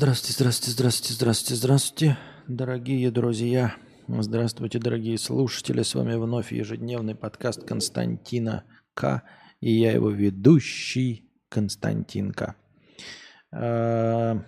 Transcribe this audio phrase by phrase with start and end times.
[0.00, 3.74] Здравствуйте, здравствуйте, здравствуйте, здравствуйте, здравствуйте, дорогие друзья.
[4.06, 5.82] Здравствуйте, дорогие слушатели.
[5.82, 8.62] С вами вновь ежедневный подкаст Константина
[8.94, 9.24] К.
[9.60, 12.54] И я его ведущий Константинка.
[13.50, 14.44] А,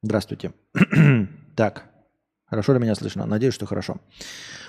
[0.00, 0.54] здравствуйте.
[1.56, 1.90] Так,
[2.46, 3.26] хорошо ли меня слышно?
[3.26, 4.00] Надеюсь, что хорошо.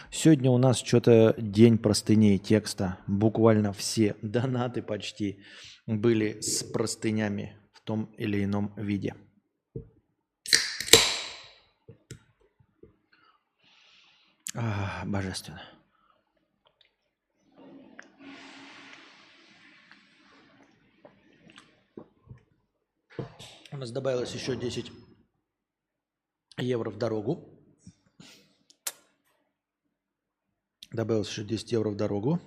[0.09, 2.97] Сегодня у нас что-то день простыней текста.
[3.05, 5.43] Буквально все донаты почти
[5.85, 9.13] были с простынями в том или ином виде.
[14.57, 15.61] А, божественно.
[23.71, 24.89] У нас добавилось еще 10
[26.57, 27.49] евро в дорогу.
[30.93, 32.39] Добавилось еще 10 евро в дорогу.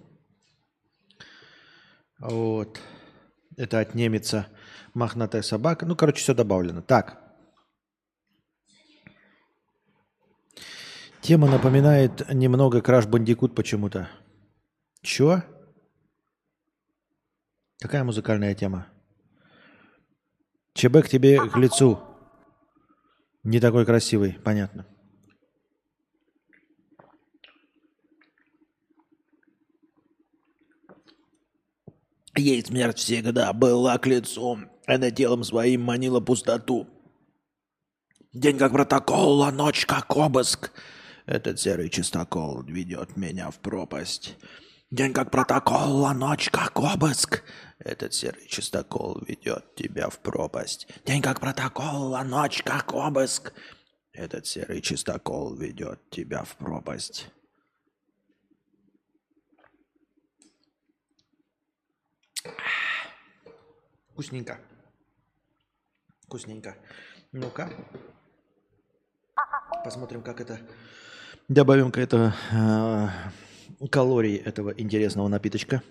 [2.18, 2.80] Вот.
[3.58, 4.48] Это отнимется
[4.94, 5.84] мохнатая собака.
[5.84, 6.80] Ну, короче, все добавлено.
[6.80, 7.27] Так.
[11.20, 14.08] Тема напоминает немного Краш Бандикут почему-то.
[15.02, 15.42] Чё?
[17.80, 18.86] Какая музыкальная тема?
[20.74, 22.00] ЧБ к тебе к лицу.
[23.42, 24.86] Не такой красивый, понятно.
[32.36, 36.86] Ей смерть всегда была к лицу, а телом своим манила пустоту.
[38.32, 40.70] День как протокол, а ночь как обыск—
[41.28, 44.38] этот серый чистокол ведет меня в пропасть.
[44.90, 47.44] День как протокол, а ночь как обыск.
[47.78, 50.88] Этот серый чистокол ведет тебя в пропасть.
[51.04, 53.52] День как протокол, а ночь как обыск.
[54.12, 57.28] Этот серый чистокол ведет тебя в пропасть.
[64.12, 64.58] Вкусненько.
[66.22, 66.74] Вкусненько.
[67.32, 67.70] Ну-ка.
[69.84, 70.58] Посмотрим, как это
[71.48, 75.82] Добавим-ка это э, калорий этого интересного напиточка.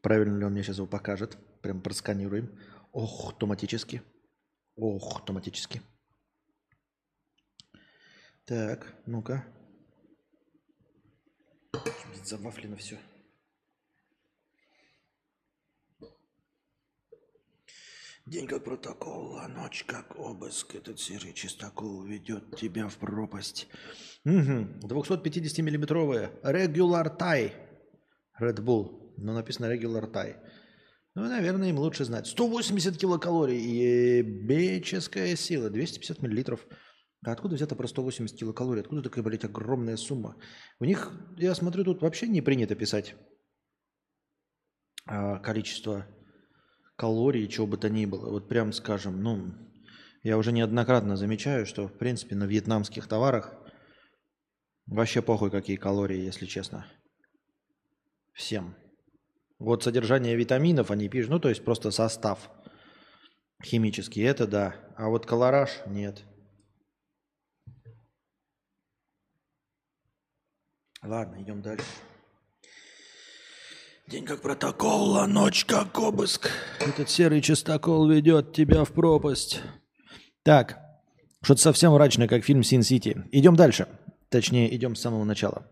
[0.00, 1.36] Правильно ли он мне сейчас его покажет.
[1.60, 2.58] Прям просканируем.
[2.92, 4.00] Ох, автоматически.
[4.76, 5.82] Ох, автоматически.
[8.46, 9.44] Так, ну-ка.
[12.24, 12.96] Завафлено все.
[18.28, 20.74] День как протокол, а ночь как обыск.
[20.74, 23.68] Этот серый чистокол ведет тебя в пропасть.
[24.26, 24.86] Угу.
[24.86, 27.52] 250-миллиметровая Regular Tie
[28.38, 29.14] Red Bull.
[29.16, 30.36] Но написано Regular Tie.
[31.14, 32.26] Ну, наверное, им лучше знать.
[32.26, 34.18] 180 килокалорий.
[34.18, 35.70] Ебеческая сила.
[35.70, 36.66] 250 миллилитров.
[37.24, 38.82] А откуда взято про 180 килокалорий?
[38.82, 40.36] Откуда такая, блядь, огромная сумма?
[40.80, 43.14] У них, я смотрю, тут вообще не принято писать
[45.06, 46.06] а, количество
[46.98, 48.28] калорий, чего бы то ни было.
[48.28, 49.54] Вот прям скажем, ну,
[50.24, 53.54] я уже неоднократно замечаю, что, в принципе, на вьетнамских товарах
[54.86, 56.86] вообще похуй, какие калории, если честно.
[58.34, 58.74] Всем.
[59.60, 62.50] Вот содержание витаминов они пишут, ну, то есть просто состав
[63.64, 64.74] химический, это да.
[64.96, 66.24] А вот колораж нет.
[71.00, 71.86] Ладно, идем дальше.
[74.08, 76.50] День как протокол, а ночь как обыск.
[76.80, 79.60] Этот серый частокол ведет тебя в пропасть.
[80.44, 80.78] Так,
[81.42, 83.22] что-то совсем мрачное, как фильм «Син Сити».
[83.32, 83.86] Идем дальше.
[84.30, 85.66] Точнее, идем с самого начала.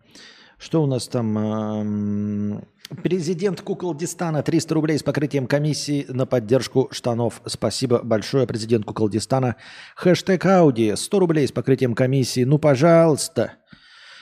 [0.58, 2.62] Что у нас там?
[3.02, 7.41] Президент Куколдистана 300 рублей с покрытием комиссии на поддержку штанов.
[7.47, 9.56] Спасибо большое, президент Куколдистана.
[9.97, 12.44] Хэштег Ауди 100 рублей с покрытием комиссии.
[12.44, 13.54] Ну, пожалуйста.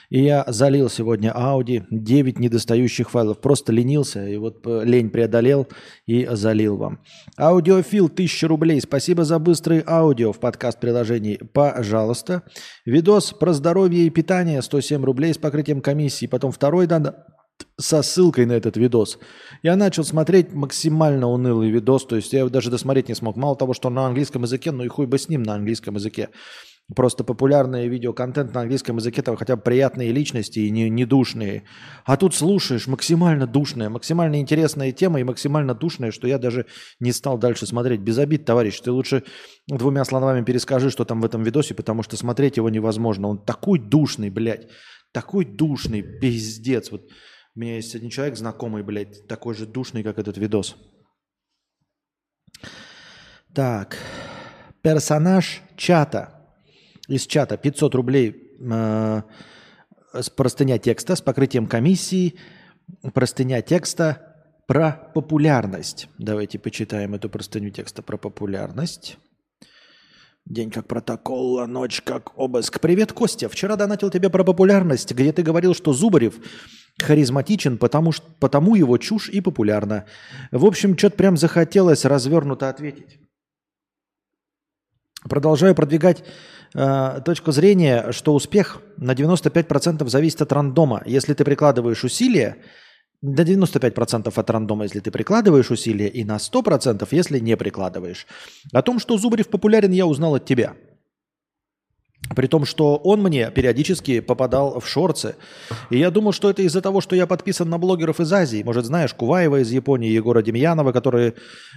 [0.09, 3.41] И я залил сегодня Audi 9 недостающих файлов.
[3.41, 5.67] Просто ленился, и вот э, лень преодолел
[6.05, 6.99] и залил вам.
[7.37, 8.81] Аудиофил 1000 рублей.
[8.81, 11.39] Спасибо за быстрый аудио в подкаст-приложении.
[11.53, 12.43] Пожалуйста.
[12.85, 16.27] Видос про здоровье и питание 107 рублей с покрытием комиссии.
[16.27, 17.25] Потом второй надо
[17.77, 19.19] со ссылкой на этот видос.
[19.63, 23.35] Я начал смотреть максимально унылый видос, то есть я его даже досмотреть не смог.
[23.35, 26.29] Мало того, что на английском языке, ну и хуй бы с ним на английском языке.
[26.93, 31.63] Просто популярный видеоконтент на английском языке, там хотя бы приятные личности и не, не душные.
[32.05, 36.67] А тут слушаешь максимально душная, максимально интересная тема и максимально душная, что я даже
[36.99, 38.01] не стал дальше смотреть.
[38.01, 39.23] Без обид, товарищ, ты лучше
[39.67, 43.29] двумя словами перескажи, что там в этом видосе, потому что смотреть его невозможно.
[43.29, 44.67] Он такой душный, блядь,
[45.11, 46.91] такой душный, пиздец.
[46.91, 47.01] Вот
[47.55, 50.75] у меня есть один человек знакомый, блядь, такой же душный, как этот видос.
[53.55, 53.97] Так,
[54.83, 56.31] персонаж чата–
[57.07, 59.21] из чата 500 рублей э,
[60.35, 62.35] простыня текста с покрытием комиссии,
[63.13, 64.35] простыня текста
[64.67, 66.09] про популярность.
[66.17, 69.17] Давайте почитаем эту простыню текста про популярность.
[70.45, 72.79] День как протокол, ночь как обыск.
[72.79, 73.49] Привет, Костя.
[73.49, 76.35] Вчера донатил тебе про популярность, где ты говорил, что Зубарев
[77.01, 80.05] харизматичен, потому, что, потому его чушь и популярна.
[80.51, 83.19] В общем, что-то прям захотелось развернуто ответить.
[85.27, 86.23] Продолжаю продвигать
[86.75, 91.01] э, точку зрения, что успех на 95% зависит от рандома.
[91.05, 92.57] Если ты прикладываешь усилия,
[93.21, 98.27] до 95% от рандома, если ты прикладываешь усилия, и на 100%, если не прикладываешь.
[98.71, 100.75] О том, что Зубарев популярен, я узнал от тебя.
[102.33, 105.35] При том, что он мне периодически попадал в шорцы.
[105.89, 108.63] И я думал, что это из-за того, что я подписан на блогеров из Азии.
[108.63, 111.35] Может, знаешь, Куваева из Японии, Егора Демьянова, который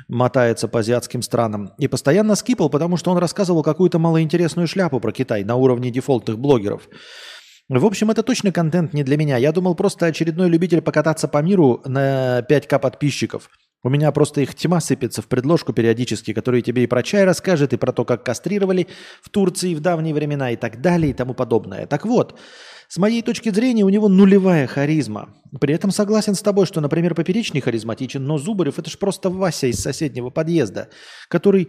[0.09, 1.73] мотается по азиатским странам.
[1.79, 6.39] И постоянно скипал, потому что он рассказывал какую-то малоинтересную шляпу про Китай на уровне дефолтных
[6.39, 6.89] блогеров.
[7.69, 9.37] В общем, это точно контент не для меня.
[9.37, 13.51] Я думал, просто очередной любитель покататься по миру на 5к подписчиков.
[13.85, 17.73] У меня просто их тьма сыпется в предложку периодически, которые тебе и про чай расскажет,
[17.73, 18.89] и про то, как кастрировали
[19.23, 21.87] в Турции в давние времена и так далее и тому подобное.
[21.87, 22.39] Так вот,
[22.89, 25.35] с моей точки зрения, у него нулевая харизма.
[25.61, 29.69] При этом согласен с тобой, что, например, Поперечный харизматичен, но Зубарев– это же просто Вася
[29.69, 30.89] из соседнего подъезда,
[31.29, 31.69] который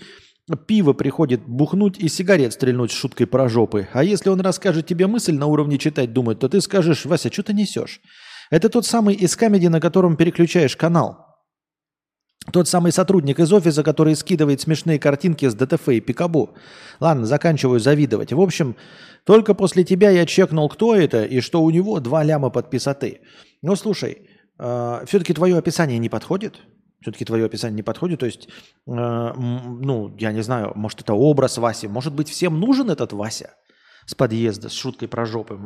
[0.66, 3.88] пиво приходит бухнуть и сигарет стрельнуть с шуткой про жопы.
[3.94, 7.44] А если он расскажет тебе мысль на уровне читать думать, то ты скажешь, Вася, что
[7.44, 8.02] ты несешь?
[8.50, 11.29] Это тот самый из Comedy, на котором переключаешь канал.
[12.52, 16.56] Тот самый сотрудник из офиса, который скидывает смешные картинки с DTF и Пикабу.
[17.00, 18.34] Ладно, заканчиваю завидовать.
[18.34, 18.76] В общем,
[19.26, 23.22] только после тебя я чекнул, кто это и что у него два ляма подписоты.
[23.62, 26.60] Ну, слушай, э, все-таки твое описание не подходит?
[27.02, 28.20] Все-таки твое описание не подходит.
[28.20, 28.50] То есть, э,
[28.88, 31.88] ну, я не знаю, может, это образ Васи.
[31.88, 33.52] Может быть, всем нужен этот Вася
[34.06, 35.60] с подъезда, с шуткой про жопы.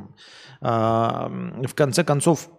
[0.62, 2.50] Э, в конце концов,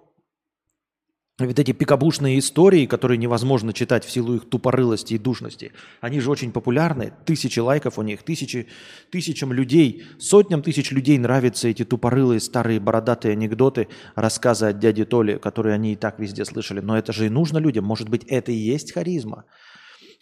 [1.40, 6.30] ведь эти пикабушные истории, которые невозможно читать в силу их тупорылости и душности, они же
[6.30, 7.12] очень популярны.
[7.24, 8.68] Тысячи лайков у них, тысячи,
[9.10, 15.38] тысячам людей, сотням тысяч людей нравятся эти тупорылые старые бородатые анекдоты, рассказы от дяди Толи,
[15.38, 16.78] которые они и так везде слышали.
[16.78, 17.84] Но это же и нужно людям.
[17.84, 19.44] Может быть, это и есть харизма.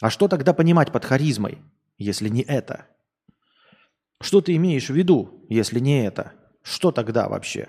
[0.00, 1.58] А что тогда понимать под харизмой,
[1.98, 2.86] если не это?
[4.22, 6.32] Что ты имеешь в виду, если не это?
[6.62, 7.68] Что тогда вообще?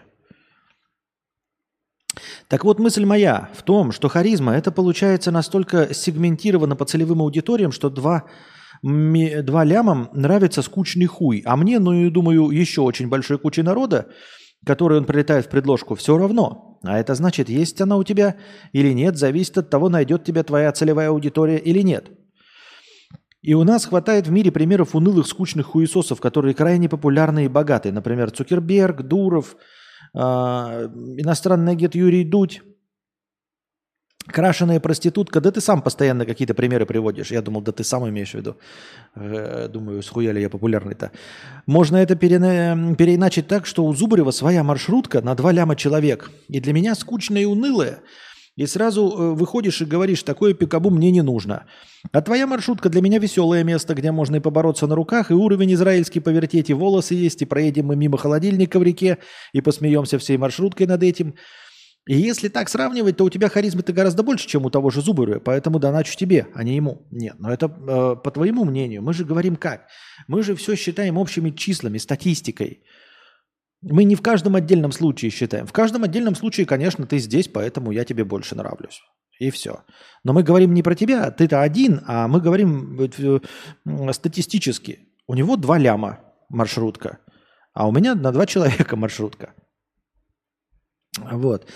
[2.48, 7.72] Так вот, мысль моя в том, что харизма это получается настолько сегментировано по целевым аудиториям,
[7.72, 8.26] что два,
[8.82, 11.42] два лямам нравится скучный хуй.
[11.46, 14.08] А мне, ну и думаю, еще очень большой куче народа,
[14.66, 16.80] который он прилетает в предложку, все равно.
[16.84, 18.36] А это значит, есть она у тебя
[18.74, 22.12] или нет, зависит от того, найдет тебя твоя целевая аудитория или нет.
[23.42, 27.92] И у нас хватает в мире примеров унылых, скучных хуесосов, которые крайне популярны и богаты.
[27.92, 29.56] Например, Цукерберг, Дуров–
[30.14, 32.62] иностранный агент Юрий Дудь,
[34.28, 37.32] крашеная проститутка, да ты сам постоянно какие-то примеры приводишь.
[37.32, 38.58] Я думал, да ты сам имеешь в виду.
[39.16, 41.12] Э, думаю, схуяли я популярный-то.
[41.66, 42.96] Можно это перена...
[42.96, 46.32] переиначить так, что у Зубарева своя маршрутка на два ляма человек.
[46.48, 48.00] И для меня скучная и унылая–
[48.56, 51.66] и сразу э, выходишь и говоришь, такое пикабу мне не нужно.
[52.12, 55.74] А твоя маршрутка для меня веселое место, где можно и побороться на руках, и уровень
[55.74, 59.18] израильский повертеть, и волосы есть, и проедем мы мимо холодильника в реке,
[59.54, 61.36] и посмеемся всей маршруткой над этим.
[62.06, 65.40] И если так сравнивать, то у тебя харизмы-то гораздо больше, чем у того же Зубаря,
[65.40, 67.08] поэтому доначу тебе, а не ему.
[67.12, 69.02] Нет, но это э, по твоему мнению.
[69.02, 69.88] Мы же говорим как?
[70.28, 72.84] Мы же все считаем общими числами, статистикой.
[73.84, 75.68] Мы не в каждом отдельном случае считаем.
[75.68, 79.02] В каждом отдельном случае, конечно, ты здесь, поэтому я тебе больше нравлюсь.
[79.40, 79.84] И все.
[80.24, 85.00] Но мы говорим не про тебя, ты-то один, а мы говорим э, статистически.
[85.28, 87.20] У него два ляма маршрутка,
[87.74, 89.54] а у меня на два человека маршрутка.
[91.20, 91.68] Вот.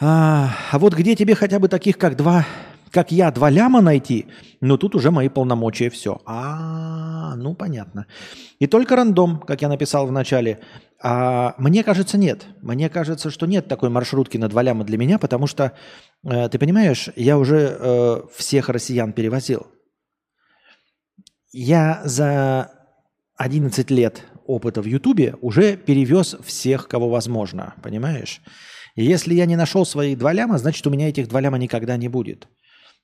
[0.00, 2.46] А, а вот где тебе хотя бы таких, как два
[2.90, 4.26] как я два ляма найти,
[4.60, 6.20] ну тут уже мои полномочия все.
[6.26, 8.06] А, ну понятно.
[8.58, 10.60] И только рандом, как я написал в начале.
[11.02, 12.46] А, мне кажется, нет.
[12.60, 15.72] Мне кажется, что нет такой маршрутки на два ляма для меня, потому что,
[16.24, 19.66] э, ты понимаешь, я уже э, всех россиян перевозил.
[21.52, 22.70] Я за
[23.36, 28.42] 11 лет опыта в Ютубе уже перевез всех, кого возможно, понимаешь?
[28.94, 31.96] И если я не нашел свои два ляма, значит, у меня этих два ляма никогда
[31.96, 32.48] не будет.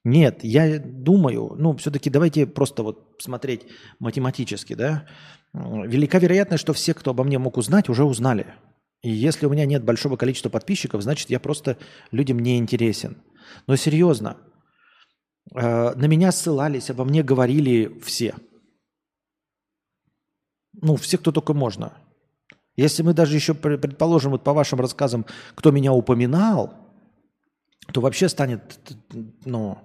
[0.07, 3.67] Нет, я думаю, ну, все-таки давайте просто вот смотреть
[3.99, 5.05] математически, да.
[5.53, 8.55] Велика вероятность, что все, кто обо мне мог узнать, уже узнали.
[9.03, 11.77] И если у меня нет большого количества подписчиков, значит, я просто
[12.13, 13.17] людям не интересен.
[13.67, 14.37] Но серьезно,
[15.53, 18.37] э, на меня ссылались, обо мне говорили все.
[20.81, 21.95] Ну, все, кто только можно.
[22.77, 26.75] Если мы даже еще, предположим, вот по вашим рассказам, кто меня упоминал,
[27.93, 28.79] то вообще станет,
[29.45, 29.79] ну,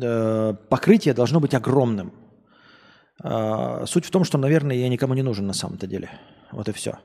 [0.00, 2.12] Э, покрытие должно быть огромным.
[3.22, 6.10] А, суть в том, что, наверное, я никому не нужен на самом-то деле.
[6.50, 6.98] Вот и все.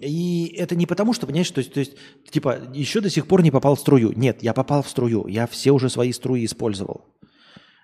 [0.00, 1.92] И это не потому, что, понимаешь, то есть, то есть,
[2.30, 4.12] типа, еще до сих пор не попал в струю.
[4.16, 5.26] Нет, я попал в струю.
[5.26, 7.04] Я все уже свои струи использовал.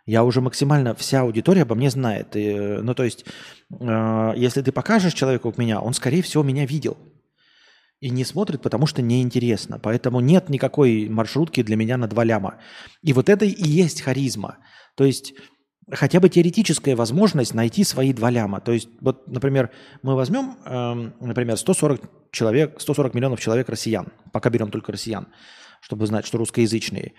[0.06, 2.34] Я уже максимально, вся аудитория обо мне знает.
[2.34, 3.24] И, ну, то есть,
[3.70, 6.96] э, если ты покажешь человеку меня, он, скорее всего, меня видел.
[8.00, 9.78] И не смотрит, потому что неинтересно.
[9.78, 12.58] Поэтому нет никакой маршрутки для меня на два ляма.
[13.02, 14.56] И вот это и есть харизма.
[14.96, 15.34] То есть
[15.92, 18.60] хотя бы теоретическая возможность найти свои два ляма.
[18.60, 19.70] То есть, вот, например,
[20.02, 25.28] мы возьмем, э, например, 140 человек, 140 миллионов человек россиян, пока берем только россиян,
[25.80, 27.12] чтобы знать, что русскоязычные.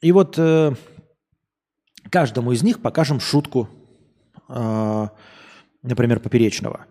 [0.00, 0.74] И вот э,
[2.10, 3.68] каждому из них покажем шутку,
[4.48, 5.08] э,
[5.82, 6.86] например, поперечного.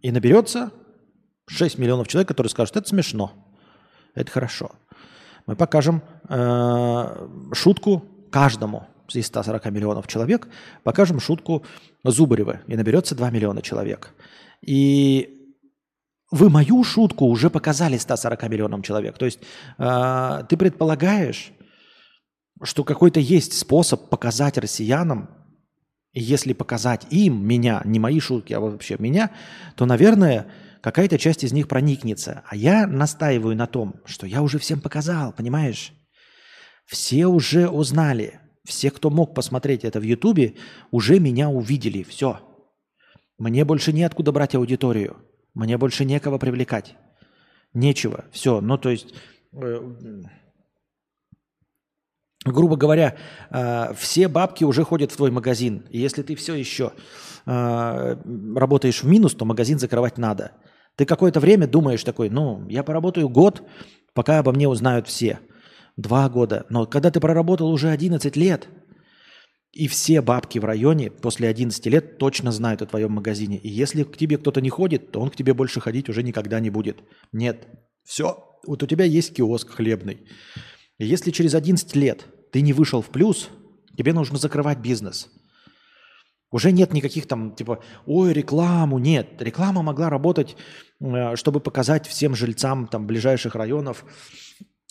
[0.00, 0.72] И наберется
[1.48, 3.32] 6 миллионов человек, которые скажут, это смешно,
[4.14, 4.72] это хорошо.
[5.46, 10.48] Мы покажем э, шутку каждому из 140 миллионов человек,
[10.84, 11.64] покажем шутку
[12.04, 14.14] Зубарева, и наберется 2 миллиона человек.
[14.62, 15.42] И
[16.30, 19.18] вы мою шутку уже показали 140 миллионам человек.
[19.18, 19.40] То есть
[19.78, 21.52] э, ты предполагаешь,
[22.62, 25.28] что какой-то есть способ показать россиянам,
[26.14, 29.30] если показать им, меня, не мои шутки, а вообще меня,
[29.76, 30.46] то, наверное,
[30.82, 32.42] какая-то часть из них проникнется.
[32.46, 35.92] А я настаиваю на том, что я уже всем показал, понимаешь?
[36.84, 38.40] Все уже узнали.
[38.64, 40.54] Все, кто мог посмотреть это в Ютубе,
[40.90, 42.02] уже меня увидели.
[42.02, 42.40] Все.
[43.38, 45.16] Мне больше неоткуда брать аудиторию.
[45.54, 46.96] Мне больше некого привлекать.
[47.74, 48.24] Нечего.
[48.30, 48.60] Все.
[48.60, 49.14] Ну, то есть,
[49.52, 49.92] э,
[52.44, 53.16] грубо говоря,
[53.50, 55.86] э, все бабки уже ходят в твой магазин.
[55.90, 56.92] И если ты все еще
[57.46, 58.16] э,
[58.56, 60.52] работаешь в минус, то магазин закрывать надо.
[60.96, 63.62] Ты какое-то время думаешь такой, ну, я поработаю год,
[64.14, 65.40] пока обо мне узнают все–
[65.96, 66.66] два года.
[66.68, 68.68] Но когда ты проработал уже 11 лет,
[69.72, 73.56] и все бабки в районе после 11 лет точно знают о твоем магазине.
[73.56, 76.60] И если к тебе кто-то не ходит, то он к тебе больше ходить уже никогда
[76.60, 76.98] не будет.
[77.32, 77.66] Нет.
[78.04, 78.58] Все.
[78.66, 80.28] Вот у тебя есть киоск хлебный.
[80.98, 83.48] И если через 11 лет ты не вышел в плюс,
[83.96, 85.30] тебе нужно закрывать бизнес.
[86.52, 89.40] Уже нет никаких там, типа, ой, рекламу, нет.
[89.40, 90.56] Реклама могла работать,
[91.00, 94.04] э, чтобы показать всем жильцам там ближайших районов,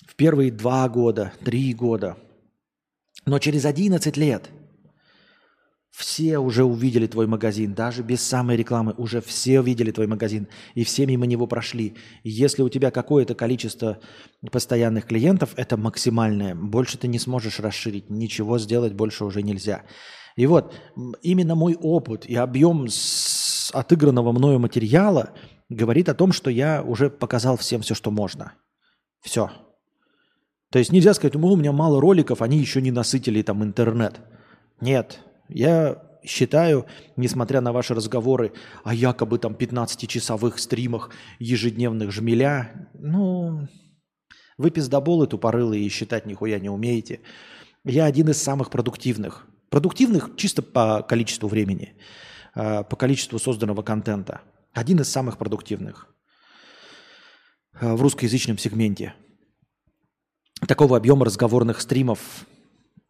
[0.07, 2.17] в первые два года, три года.
[3.25, 4.49] Но через 11 лет
[5.91, 10.83] все уже увидели твой магазин, даже без самой рекламы, уже все увидели твой магазин, и
[10.83, 11.95] все мимо него прошли.
[12.23, 13.99] И если у тебя какое-то количество
[14.51, 16.55] постоянных клиентов, это максимальное.
[16.55, 19.83] Больше ты не сможешь расширить, ничего сделать больше уже нельзя.
[20.35, 20.73] И вот
[21.21, 22.87] именно мой опыт и объем
[23.73, 25.31] отыгранного мною материала
[25.69, 28.53] говорит о том, что я уже показал всем все, что можно.
[29.21, 29.51] Все.
[30.71, 34.21] То есть нельзя сказать, у меня мало роликов, они еще не насытили там интернет.
[34.79, 35.19] Нет,
[35.49, 36.85] я считаю,
[37.17, 43.67] несмотря на ваши разговоры о якобы там 15-часовых стримах ежедневных жмеля, ну,
[44.57, 47.21] вы пиздоболы тупорылые и считать нихуя не умеете.
[47.83, 49.47] Я один из самых продуктивных.
[49.71, 51.95] Продуктивных чисто по количеству времени,
[52.53, 54.41] а, по количеству созданного контента.
[54.73, 56.07] Один из самых продуктивных
[57.73, 59.15] а, в русскоязычном сегменте–
[60.67, 62.45] такого объема разговорных стримов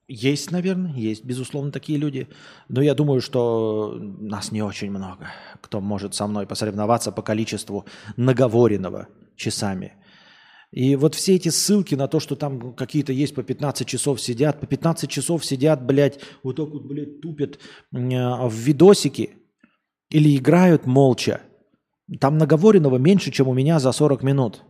[0.07, 2.27] есть, наверное, есть, безусловно, такие люди.
[2.67, 5.27] Но я думаю, что нас не очень много,
[5.61, 7.85] кто может со мной посоревноваться по количеству
[8.17, 9.93] наговоренного часами.
[10.71, 14.59] И вот все эти ссылки на то, что там какие-то есть по 15 часов сидят,
[14.59, 17.59] по 15 часов сидят, блядь, вот так вот, блядь, тупят
[17.91, 19.31] в видосики
[20.09, 21.41] или играют молча.
[22.19, 24.63] Там наговоренного меньше, чем у меня за 40 минут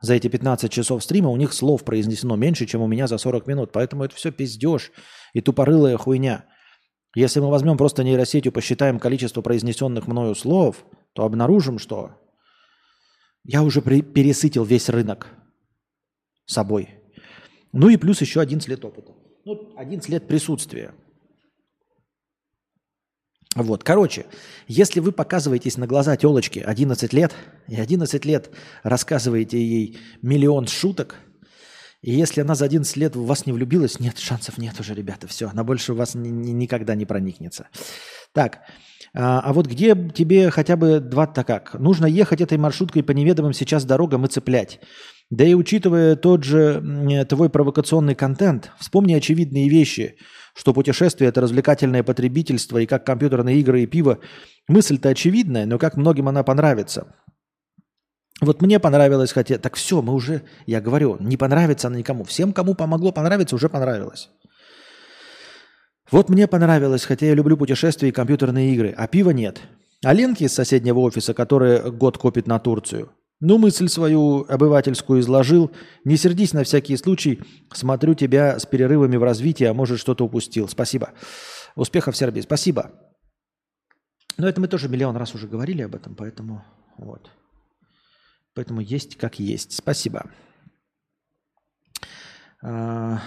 [0.00, 3.46] за эти 15 часов стрима у них слов произнесено меньше, чем у меня за 40
[3.46, 3.70] минут.
[3.72, 4.92] Поэтому это все пиздеж
[5.34, 6.46] и тупорылая хуйня.
[7.14, 12.12] Если мы возьмем просто нейросетью, посчитаем количество произнесенных мною слов, то обнаружим, что
[13.44, 15.28] я уже пересытил весь рынок
[16.46, 16.90] собой.
[17.72, 19.12] Ну и плюс еще 11 лет опыта.
[19.44, 20.94] Ну, 11 лет присутствия.
[23.56, 24.26] Вот, короче,
[24.68, 27.34] если вы показываетесь на глаза телочки 11 лет,
[27.66, 28.50] и 11 лет
[28.84, 31.16] рассказываете ей миллион шуток,
[32.00, 35.26] и если она за 11 лет в вас не влюбилась, нет, шансов нет уже, ребята,
[35.26, 37.68] все, она больше в вас ни, ни, никогда не проникнется.
[38.32, 38.60] Так,
[39.14, 41.74] а, а вот где тебе хотя бы два-то как?
[41.74, 44.80] Нужно ехать этой маршруткой по неведомым сейчас дорогам и цеплять.
[45.30, 50.16] Да и учитывая тот же твой провокационный контент, вспомни очевидные вещи–
[50.54, 54.18] что путешествие– это развлекательное потребительство, и как компьютерные игры и пиво.
[54.68, 57.14] Мысль-то очевидная, но как многим она понравится.
[58.40, 59.58] Вот мне понравилось, хотя...
[59.58, 62.24] Так все, мы уже, я говорю, не понравится она никому.
[62.24, 64.30] Всем, кому помогло понравиться, уже понравилось.
[66.10, 69.60] Вот мне понравилось, хотя я люблю путешествия и компьютерные игры, а пива нет.
[70.04, 73.10] А Ленки из соседнего офиса, который год копит на Турцию.
[73.38, 75.70] Ну, мысль свою обывательскую изложил.
[76.04, 77.40] Не сердись на всякий случай.
[77.72, 80.68] Смотрю тебя с перерывами в развитии, а может что-то упустил.
[80.68, 81.10] Спасибо.
[81.74, 82.40] Успехов Сербии.
[82.40, 82.90] Спасибо.
[84.36, 86.64] Но это мы тоже миллион раз уже говорили об этом, поэтому
[86.98, 87.30] вот.
[88.54, 89.72] Поэтому есть как есть.
[89.72, 90.30] Спасибо.
[92.62, 93.20] А...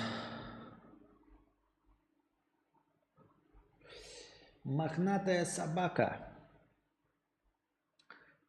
[4.64, 6.30] Мохнатая собака.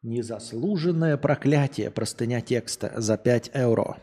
[0.01, 1.91] Незаслуженное проклятие.
[1.91, 3.97] Простыня текста за 5 евро.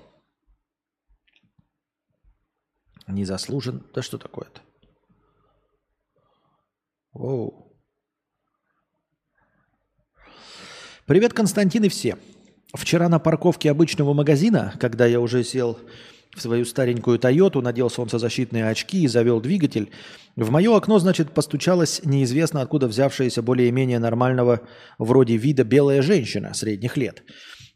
[3.09, 3.87] Незаслужен...
[3.95, 4.61] Да что такое-то?
[7.15, 7.75] Оу.
[11.07, 12.19] Привет, Константин и все.
[12.75, 15.79] Вчера на парковке обычного магазина, когда я уже сел
[16.35, 19.91] в свою старенькую Тойоту, надел солнцезащитные очки и завел двигатель,
[20.35, 24.63] в мое окно, значит, постучалась неизвестно откуда взявшаяся более-менее нормального
[24.99, 27.23] вроде вида белая женщина средних лет.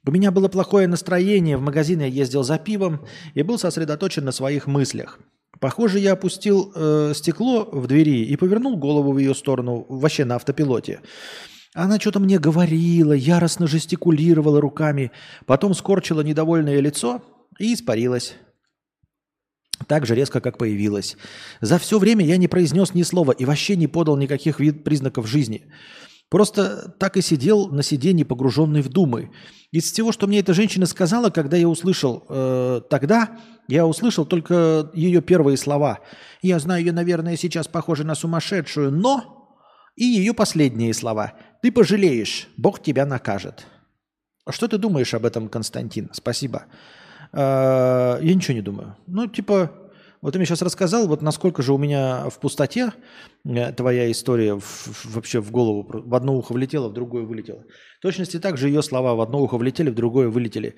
[0.07, 4.33] У меня было плохое настроение, в магазин я ездил за пивом и был сосредоточен на
[4.33, 5.19] своих мыслях.
[5.61, 10.37] Похоже, я опустил э, стекло в двери и повернул голову в ее сторону, вообще на
[10.37, 11.01] автопилоте.
[11.75, 15.13] Она что-то мне говорила, яростно жестикулировала руками,
[15.45, 17.23] потом скорчила недовольное лицо
[17.59, 18.35] и испарилась.
[19.87, 21.17] Так же резко, как появилась.
[21.61, 25.27] За все время я не произнес ни слова и вообще не подал никаких вид признаков
[25.27, 25.71] жизни.
[26.29, 29.31] Просто так и сидел на сиденье, погруженный в думы.
[29.71, 34.91] Из всего, что мне эта женщина сказала, когда я услышал э, тогда, я услышал только
[34.93, 36.01] ее первые слова.
[36.43, 39.33] Я знаю ее, наверное, сейчас похоже на сумасшедшую, но...
[39.95, 41.33] И ее последние слова.
[41.63, 43.67] Ты пожалеешь, Бог тебя накажет.
[44.49, 46.11] Что ты думаешь об этом, Константин?
[46.13, 46.67] Спасибо.
[47.37, 48.97] Э, я ничего не думаю.
[49.07, 49.71] Ну, типа,
[50.23, 52.93] вот ты мне сейчас рассказал, вот насколько же у меня в пустоте
[53.45, 57.63] э, твоя история в, вообще в голову, в одно ухо влетела, в другое вылетела.
[57.99, 60.77] В точности так же ее слова в одно ухо влетели, в другое вылетели.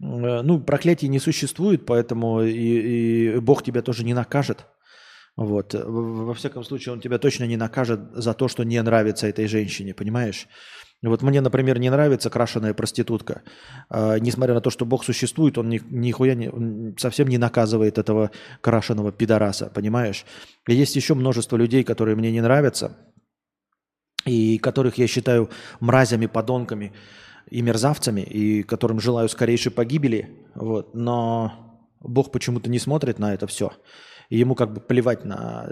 [0.00, 4.66] Э, ну, проклятий не существует, поэтому и, и Бог тебя тоже не накажет.
[5.36, 5.74] Вот.
[5.74, 9.92] Во всяком случае, он тебя точно не накажет за то, что не нравится этой женщине,
[9.92, 10.46] понимаешь?
[11.02, 13.42] Вот мне, например, не нравится крашеная проститутка.
[13.90, 17.98] А, несмотря на то, что Бог существует, он ни, нихуя не, он совсем не наказывает
[17.98, 18.30] этого
[18.60, 20.24] крашеного пидораса, понимаешь?
[20.66, 22.96] И есть еще множество людей, которые мне не нравятся,
[24.24, 26.92] и которых я считаю мразями, подонками
[27.50, 30.30] и мерзавцами, и которым желаю скорейшей погибели.
[30.54, 30.94] Вот.
[30.94, 31.52] Но
[32.00, 33.70] Бог почему-то не смотрит на это все.
[34.28, 35.70] И ему как бы плевать на...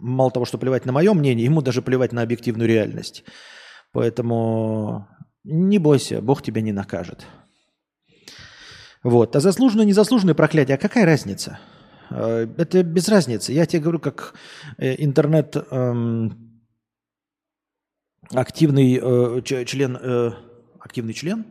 [0.00, 3.24] Мало того, что плевать на мое мнение, ему даже плевать на объективную реальность.
[3.94, 5.06] Поэтому
[5.44, 7.26] не бойся, Бог тебя не накажет.
[9.04, 9.36] Вот.
[9.36, 11.60] А заслуженное, незаслуженное проклятие, а какая разница?
[12.10, 13.52] Э, это без разницы.
[13.52, 14.34] Я тебе говорю, как
[14.78, 16.60] э, интернет эм,
[18.32, 20.30] активный э, член, э,
[20.80, 21.46] активный член,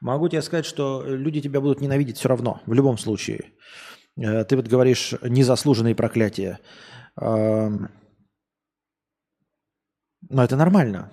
[0.00, 3.52] могу тебе сказать, что люди тебя будут ненавидеть все равно, в любом случае.
[4.16, 6.58] Э, ты вот говоришь незаслуженные проклятия.
[7.20, 7.68] Э,
[10.30, 11.12] но это нормально.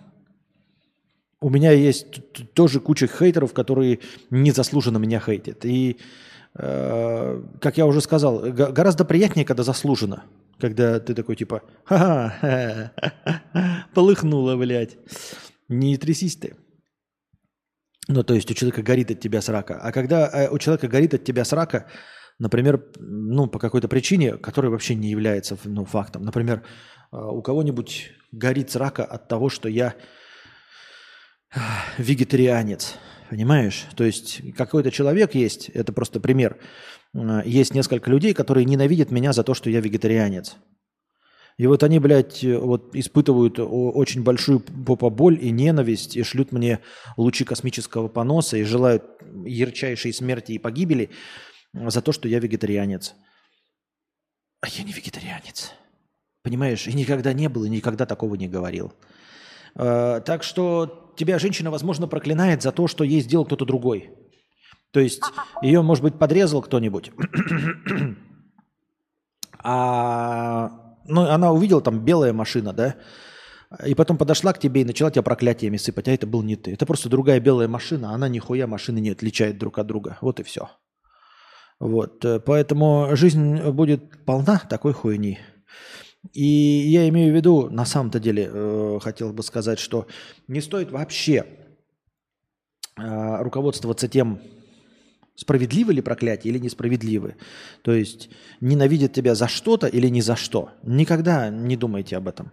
[1.44, 2.06] У меня есть
[2.54, 5.66] тоже куча хейтеров, которые незаслуженно меня хейтят.
[5.66, 5.98] И,
[6.58, 10.24] э, как я уже сказал, гораздо приятнее, когда заслуженно.
[10.58, 12.94] Когда ты такой типа, ха-ха,
[13.94, 14.98] полыхнуло, блядь.
[15.68, 16.56] Не трясись ты.
[18.08, 19.78] Ну, то есть у человека горит от тебя срака.
[19.84, 21.88] А когда э, у человека горит от тебя срака,
[22.40, 26.24] например, ну, по какой-то причине, которая вообще не является ну, фактом.
[26.24, 26.64] Например,
[27.12, 29.96] э, у кого-нибудь горит срака от того, что я
[31.98, 32.96] вегетарианец.
[33.30, 33.86] Понимаешь?
[33.96, 36.58] То есть какой-то человек есть, это просто пример.
[37.14, 40.56] Э, есть несколько людей, которые ненавидят меня за то, что я вегетарианец.
[41.58, 46.80] И вот они, блядь, вот испытывают очень большую попоболь и ненависть, и шлют мне
[47.16, 49.04] лучи космического поноса, и желают
[49.46, 51.12] ярчайшей смерти и погибели
[51.74, 53.14] за то, что я вегетарианец.
[54.62, 55.74] А я не вегетарианец.
[56.42, 56.88] Понимаешь?
[56.88, 58.92] И никогда не был, и никогда такого не говорил.
[59.76, 64.12] Э, так что тебя женщина, возможно, проклинает за то, что ей сделал кто-то другой.
[64.92, 65.24] То есть
[65.62, 67.12] ее, может быть, подрезал кто-нибудь.
[69.64, 70.72] а
[71.06, 72.96] ну, она увидела там белая машина, да,
[73.86, 76.74] и потом подошла к тебе и начала тебя проклятиями сыпать, а это был не ты.
[76.74, 80.18] Это просто другая белая машина, она нихуя машины не отличает друг от друга.
[80.22, 80.70] Вот и все.
[81.80, 85.40] Вот, э, поэтому жизнь будет полна такой хуйни.
[86.32, 90.08] И я имею в виду, на самом-то деле, э, хотел бы сказать, что
[90.48, 91.46] не стоит вообще
[92.98, 94.40] э, руководствоваться тем,
[95.36, 97.36] Справедливы ли проклятия или несправедливы?
[97.82, 98.30] То есть
[98.62, 100.70] ненавидят тебя за что-то или не за что?
[100.84, 102.52] Никогда не думайте об этом.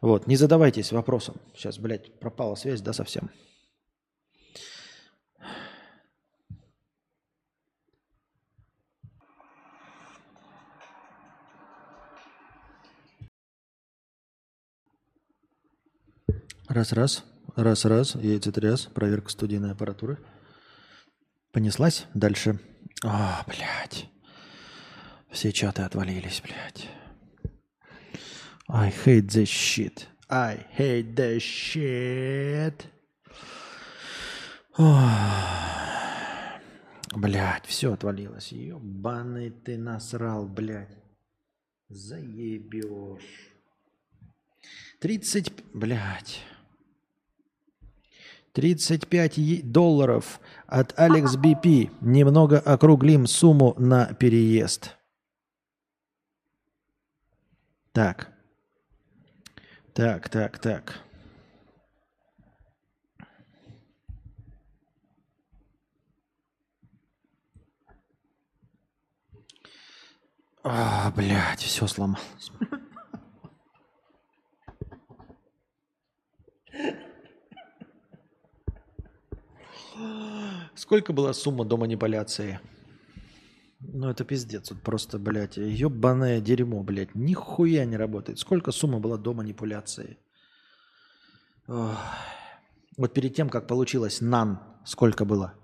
[0.00, 1.36] Вот, не задавайтесь вопросом.
[1.54, 3.30] Сейчас, блядь, пропала связь, да, совсем.
[16.72, 17.22] Раз-раз,
[17.54, 20.16] раз-раз, яйцетряс, проверка студийной аппаратуры.
[21.52, 22.60] Понеслась дальше.
[23.04, 24.08] А, блядь.
[25.30, 26.88] Все чаты отвалились, блядь.
[28.70, 30.06] I hate this shit.
[30.30, 32.86] I hate this shit.
[37.14, 38.50] Блядь, все отвалилось.
[38.50, 40.96] Ебаный ты насрал, блядь.
[41.90, 43.50] Заебешь.
[45.00, 46.40] 30, блядь.
[48.52, 51.90] 35 долларов от Алекс BP.
[52.00, 54.96] Немного округлим сумму на переезд.
[57.92, 58.32] Так.
[59.94, 61.00] Так, так, так.
[70.64, 72.52] А, блядь, все сломалось.
[80.74, 82.60] Сколько была сумма до манипуляции?
[83.80, 84.70] Ну, это пиздец.
[84.70, 87.14] Вот просто, блядь, ебаное дерьмо, блядь.
[87.14, 88.38] Нихуя не работает.
[88.38, 90.18] Сколько сумма была до манипуляции?
[91.66, 91.98] Ох.
[92.96, 95.54] Вот перед тем, как получилось нан, сколько было?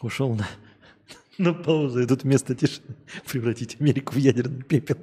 [0.00, 0.46] Ушел на,
[1.38, 4.98] на паузу, и тут вместо тишины превратить Америку в ядерный пепел.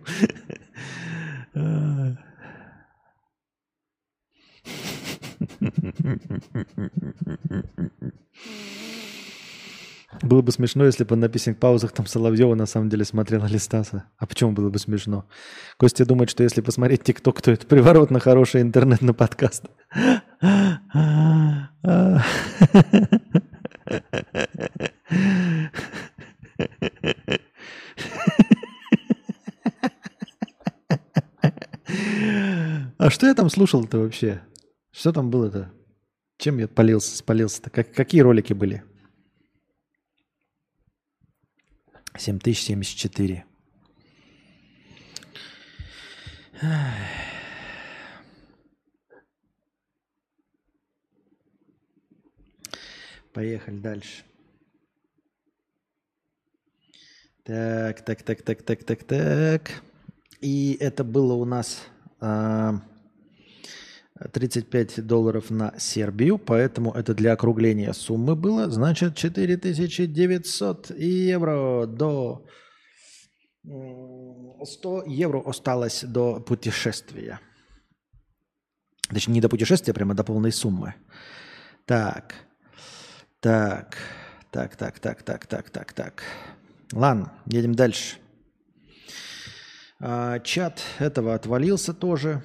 [10.22, 14.06] Было бы смешно, если бы на песенных паузах там Соловьева на самом деле смотрела Листаса.
[14.18, 15.26] А почему было бы смешно?
[15.78, 19.66] Костя думает, что если посмотреть ТикТок, то это приворот на хороший интернет на подкаст.
[32.98, 34.42] А что я там слушал-то вообще?
[34.92, 35.72] Что там было-то?
[36.38, 37.70] Чем я полился, спалился-то?
[37.70, 38.84] Как, какие ролики были?
[42.18, 43.46] 7074.
[53.34, 54.24] Поехали дальше.
[57.46, 59.84] Так, так, так, так, так, так, так.
[60.42, 61.84] И это было у нас
[62.20, 62.82] а,
[64.34, 68.72] 35 долларов на Сербию, поэтому это для округления суммы было.
[68.72, 72.48] Значит, 4900 евро до...
[73.64, 77.40] 100 евро осталось до путешествия.
[79.10, 80.96] Точнее, не до путешествия, прямо до полной суммы.
[81.86, 82.34] Так,
[83.40, 83.98] так,
[84.50, 86.24] так, так, так, так, так, так, так.
[86.92, 88.18] Ладно, едем дальше.
[90.00, 92.44] А, чат этого отвалился тоже.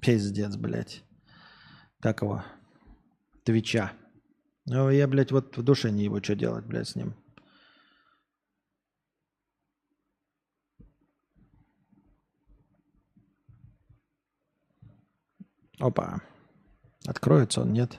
[0.00, 1.02] Пиздец, блядь.
[2.00, 2.44] Как его?
[3.44, 3.92] Твича.
[4.66, 7.14] Ну, я, блядь, вот в душе не его что делать, блядь, с ним.
[15.78, 16.22] Опа.
[17.06, 17.98] Откроется он, нет?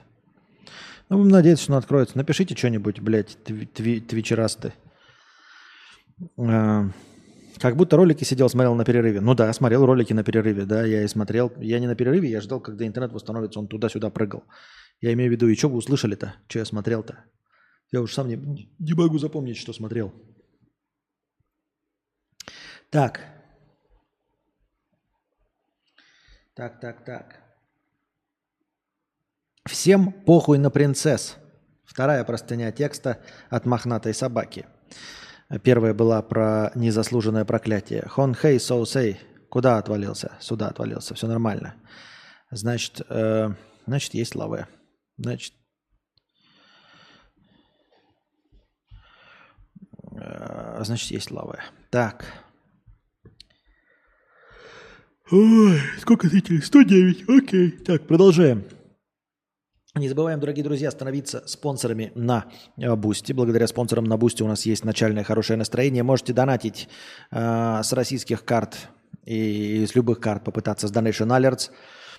[1.10, 2.16] Ну, надеяться, что он откроется.
[2.16, 4.72] Напишите что-нибудь, блядь, тви тви твичерасты.
[6.38, 6.90] А
[7.58, 9.20] как будто ролики сидел, смотрел на перерыве.
[9.20, 11.52] Ну да, смотрел ролики на перерыве, да, я и смотрел.
[11.58, 14.44] Я не на перерыве, я ждал, когда интернет восстановится, он туда-сюда прыгал.
[15.00, 16.34] Я имею в виду, и что вы услышали-то?
[16.48, 17.24] Что я смотрел-то?
[17.92, 18.36] Я уж сам не,
[18.78, 20.12] не могу запомнить, что смотрел.
[22.90, 23.20] Так.
[26.54, 27.40] Так, так, так.
[29.68, 31.36] Всем похуй на принцесс.
[31.84, 34.66] Вторая простыня текста от мохнатой собаки.
[35.62, 38.06] Первая была про незаслуженное проклятие.
[38.08, 39.20] Хон хей соу сей.
[39.50, 40.32] Куда отвалился?
[40.40, 41.14] Сюда отвалился.
[41.14, 41.74] Все нормально.
[42.50, 43.50] Значит, э,
[43.86, 44.66] значит есть лаве.
[45.16, 45.54] Значит,
[50.12, 51.60] э, значит есть лаве.
[51.90, 52.24] Так.
[55.30, 56.60] Ой, сколько зрителей?
[56.60, 57.28] 109.
[57.28, 57.70] Окей.
[57.70, 58.64] Так, продолжаем.
[59.96, 62.46] Не забываем, дорогие друзья, становиться спонсорами на
[62.76, 63.32] Boosty.
[63.32, 66.02] Благодаря спонсорам на Boosty у нас есть начальное хорошее настроение.
[66.02, 66.88] Можете донатить
[67.30, 68.88] э, с российских карт
[69.24, 71.70] и из любых карт попытаться с Donation Alerts.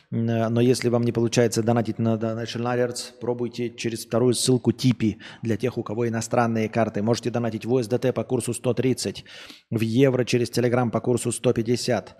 [0.09, 5.57] Но если вам не получается донатить на Donation Alerts, пробуйте через вторую ссылку Типи для
[5.57, 7.01] тех, у кого иностранные карты.
[7.01, 9.25] Можете донатить в USDT по курсу 130,
[9.71, 12.15] в евро через Telegram по курсу 150,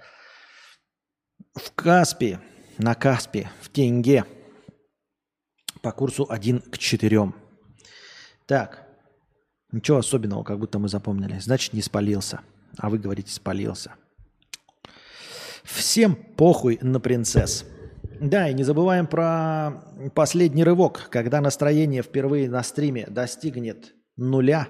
[1.54, 2.40] в Каспи,
[2.78, 4.26] на Каспи, в тенге–
[5.86, 7.32] по курсу 1 к 4.
[8.48, 8.88] Так,
[9.72, 11.38] ничего особенного, как будто мы запомнили.
[11.38, 12.40] Значит, не спалился.
[12.80, 13.94] А вы говорите, спалился.
[15.64, 17.66] Всем похуй на принцесс.
[18.20, 19.84] Да, и не забываем про
[20.16, 24.70] последний рывок, когда настроение впервые на стриме достигнет нуля.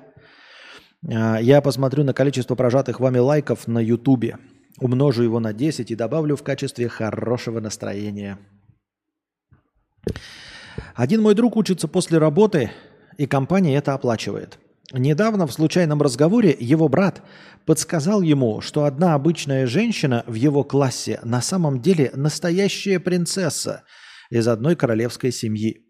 [1.09, 4.37] А, я посмотрю на количество прожатых вами лайков на ютубе,
[4.81, 8.37] умножу его на 10 и добавлю в качестве хорошего настроения.
[10.95, 12.71] Один мой друг учится после работы,
[13.17, 14.59] и компания это оплачивает.
[14.91, 17.23] Недавно в случайном разговоре его брат
[17.65, 23.83] подсказал ему, что одна обычная женщина в его классе на самом деле настоящая принцесса
[24.29, 25.81] из одной королевской семьи.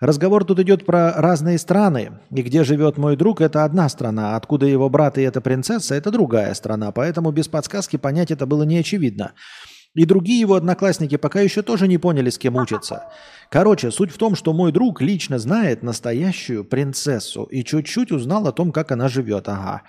[0.00, 4.66] Разговор тут идет про разные страны, и где живет мой друг, это одна страна, откуда
[4.66, 8.78] его брат и эта принцесса, это другая страна, поэтому без подсказки понять это было не
[8.78, 9.32] очевидно.
[9.94, 13.06] И другие его одноклассники пока еще тоже не поняли, с кем учатся.
[13.50, 18.52] Короче, суть в том, что мой друг лично знает настоящую принцессу и чуть-чуть узнал о
[18.52, 19.48] том, как она живет.
[19.48, 19.82] Ага.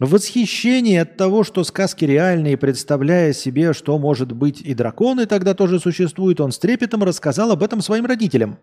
[0.00, 5.52] В восхищении от того, что сказки реальные, представляя себе, что может быть и драконы тогда
[5.52, 8.58] тоже существуют, он с трепетом рассказал об этом своим родителям.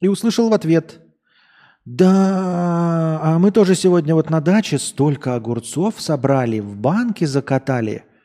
[0.00, 1.00] И услышал в ответ–
[1.86, 8.04] да, а мы тоже сегодня вот на даче столько огурцов собрали, в банке закатали–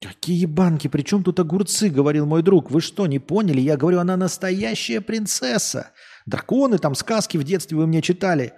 [0.00, 0.86] Какие банки?
[0.88, 2.70] Причем тут огурцы, говорил мой друг.
[2.70, 3.60] Вы что, не поняли?
[3.60, 5.90] Я говорю, она настоящая принцесса.
[6.24, 8.52] Драконы, там сказки в детстве вы мне читали.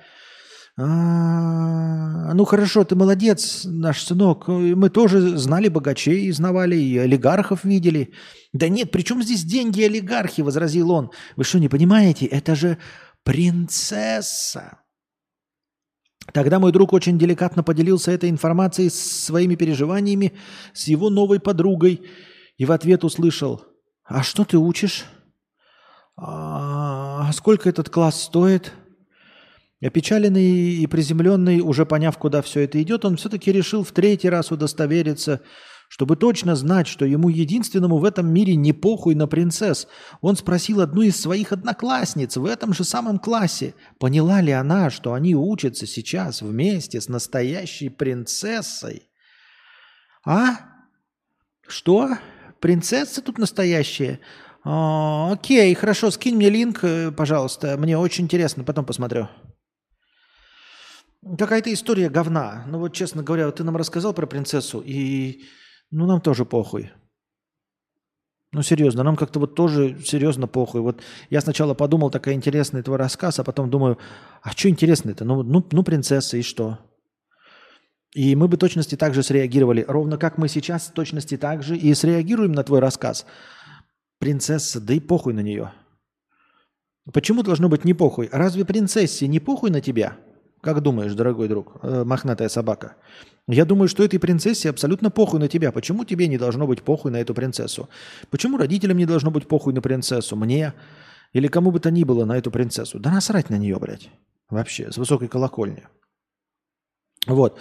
[0.76, 4.48] А, ну хорошо, ты молодец, наш сынок.
[4.48, 8.12] Мы тоже знали богачей, знавали, и олигархов видели.
[8.52, 11.10] Да нет, при чем здесь деньги олигархи, возразил он.
[11.36, 12.26] Вы что, не понимаете?
[12.26, 12.76] Это же
[13.24, 14.79] принцесса.
[16.32, 20.32] Тогда мой друг очень деликатно поделился этой информацией с своими переживаниями
[20.72, 22.02] с его новой подругой
[22.56, 23.64] и в ответ услышал
[24.04, 25.04] «А что ты учишь?
[26.16, 28.72] А, а сколько этот класс стоит?»
[29.82, 34.50] Опечаленный и приземленный, уже поняв, куда все это идет, он все-таки решил в третий раз
[34.50, 35.40] удостовериться–
[35.90, 39.88] чтобы точно знать, что ему единственному в этом мире не похуй на принцесс,
[40.20, 45.14] он спросил одну из своих одноклассниц в этом же самом классе, поняла ли она, что
[45.14, 49.08] они учатся сейчас вместе с настоящей принцессой.
[50.24, 50.60] «А?
[51.66, 52.10] Что?
[52.60, 54.20] Принцесса тут настоящая?»
[54.62, 59.28] а, «Окей, хорошо, скинь мне линк, э, пожалуйста, мне очень интересно, потом посмотрю».
[61.36, 62.64] Какая-то история говна.
[62.68, 65.42] Ну вот, честно говоря, вот ты нам рассказал про принцессу, и
[65.90, 66.90] ну, нам тоже похуй.
[68.52, 70.80] Ну, серьезно, нам как-то вот тоже серьезно похуй.
[70.80, 73.98] Вот я сначала подумал, такая интересный твой рассказ, а потом думаю,
[74.42, 75.24] а что интересно-то?
[75.24, 76.78] Ну, ну, ну, принцесса и что?
[78.12, 81.94] И мы бы точности так же среагировали, ровно как мы сейчас точности так же и
[81.94, 83.24] среагируем на твой рассказ.
[84.18, 85.72] Принцесса, да и похуй на нее.
[87.12, 88.28] Почему должно быть не похуй?
[88.32, 90.16] Разве принцессе не похуй на тебя?
[90.60, 92.96] Как думаешь, дорогой друг, э, мохнатая собака?
[93.50, 95.72] Я думаю, что этой принцессе абсолютно похуй на тебя.
[95.72, 97.88] Почему тебе не должно быть похуй на эту принцессу?
[98.30, 100.36] Почему родителям не должно быть похуй на принцессу?
[100.36, 100.72] Мне?
[101.32, 103.00] Или кому бы то ни было на эту принцессу?
[103.00, 104.08] Да насрать на нее, блядь.
[104.50, 105.82] Вообще, с высокой колокольни.
[107.26, 107.58] Вот.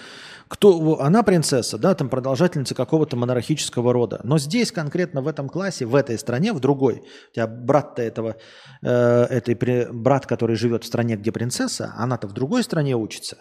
[0.48, 4.22] Кто, она принцесса, да, там продолжательница какого-то монархического рода.
[4.24, 8.38] Но здесь конкретно в этом классе, в этой стране, в другой, у тебя брат-то этого,
[8.84, 9.56] э, этой,
[9.92, 13.38] брат, который живет в стране, где принцесса, она-то в другой стране учится.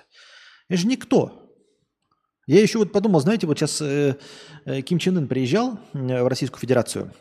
[0.68, 1.47] Это же никто.
[2.48, 4.16] Я еще вот подумал, знаете, вот сейчас э,
[4.64, 7.12] э, Ким Чен Ын приезжал в Российскую Федерацию,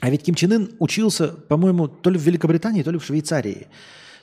[0.00, 3.66] а ведь Ким Чен Ын учился, по-моему, то ли в Великобритании, то ли в Швейцарии.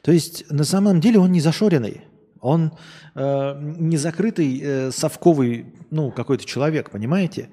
[0.01, 2.01] То есть на самом деле он не зашоренный.
[2.41, 2.73] Он
[3.15, 7.49] э, не закрытый э, совковый, ну, какой-то человек, понимаете?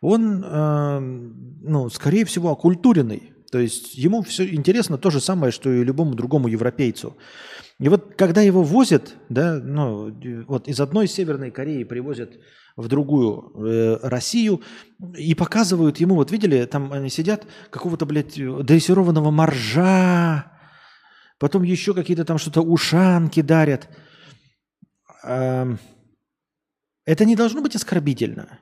[0.00, 3.34] Он, э, ну, скорее всего, окультуренный.
[3.50, 7.16] То есть ему все интересно то же самое, что и любому другому европейцу.
[7.78, 10.14] И вот когда его возят, да, ну,
[10.46, 12.38] вот из одной Северной Кореи привозят
[12.76, 14.62] в другую э, Россию
[15.16, 20.52] и показывают ему, вот видели, там они сидят, какого-то, блядь, дрессированного моржа,
[21.38, 23.88] потом еще какие-то там что-то ушанки дарят–
[25.22, 25.78] это
[27.24, 28.58] не должно быть оскорбительно.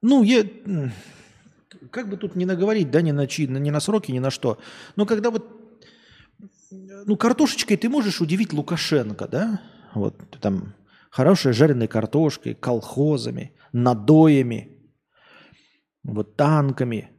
[0.00, 0.44] Ну, я,
[1.92, 4.58] как бы тут не наговорить, да, ни на, чи, ни на сроки, ни на что.
[4.96, 5.46] Но когда вот,
[6.70, 9.60] ну, картошечкой ты можешь удивить Лукашенко, да?
[9.94, 10.74] Вот там
[11.10, 14.68] хорошей жареной картошкой, колхозами, надоями,
[16.02, 17.10] вот танками.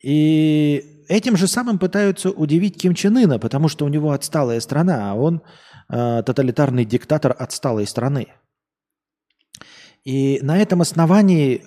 [0.00, 5.10] И этим же самым пытаются удивить Ким Чен Ына, потому что у него отсталая страна,
[5.10, 5.42] а он
[5.88, 8.28] э, тоталитарный диктатор отсталой страны.
[10.04, 11.62] И на этом основании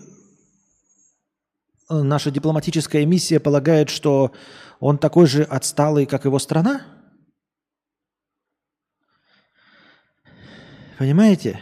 [1.90, 4.32] наша дипломатическая миссия полагает, что
[4.80, 6.82] он такой же отсталый, как его страна?
[10.98, 11.60] Понимаете?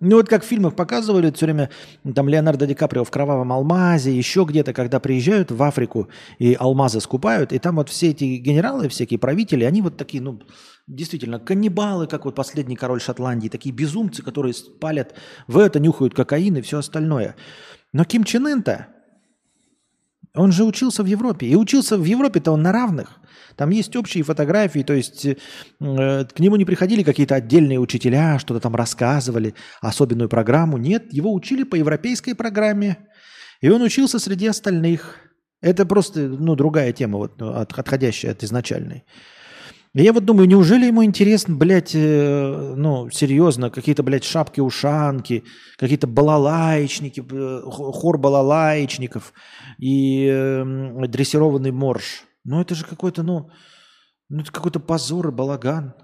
[0.00, 1.70] Ну вот как в фильмах показывали все время,
[2.14, 7.00] там Леонардо Ди Каприо в «Кровавом алмазе», еще где-то, когда приезжают в Африку и алмазы
[7.00, 10.42] скупают, и там вот все эти генералы, всякие правители, они вот такие, ну,
[10.86, 15.14] действительно, каннибалы, как вот последний король Шотландии, такие безумцы, которые палят
[15.46, 17.34] в это, нюхают кокаин и все остальное.
[17.94, 18.88] Но Ким Чен Ын-то,
[20.36, 21.46] он же учился в Европе.
[21.46, 23.18] И учился в Европе-то он на равных.
[23.56, 25.34] Там есть общие фотографии, то есть э,
[25.78, 30.76] к нему не приходили какие-то отдельные учителя, что-то там рассказывали, особенную программу.
[30.76, 32.98] Нет, его учили по европейской программе.
[33.62, 35.16] И он учился среди остальных.
[35.62, 39.04] Это просто ну, другая тема, вот, от, отходящая от изначальной.
[39.98, 45.44] Я вот думаю, неужели ему интересно, блядь, э, ну, серьезно, какие-то, блядь, шапки-ушанки,
[45.78, 49.32] какие-то балалаечники, э, хор балалаечников
[49.78, 50.64] и э,
[51.08, 52.24] дрессированный морж.
[52.44, 53.48] Ну, это же какой-то, ну,
[54.28, 55.94] ну это какой-то позор и балаган.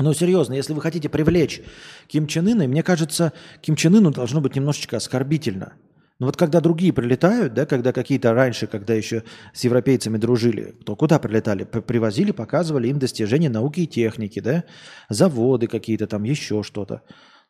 [0.00, 1.62] Ну, серьезно, если вы хотите привлечь
[2.08, 5.74] Ким Чен Ына, мне кажется, Ким Чен Ыну должно быть немножечко оскорбительно–
[6.20, 10.94] но вот когда другие прилетают, да, когда какие-то раньше, когда еще с европейцами дружили, то
[10.94, 11.64] куда прилетали?
[11.64, 14.64] Привозили, показывали им достижения науки и техники, да,
[15.08, 17.00] заводы какие-то там, еще что-то.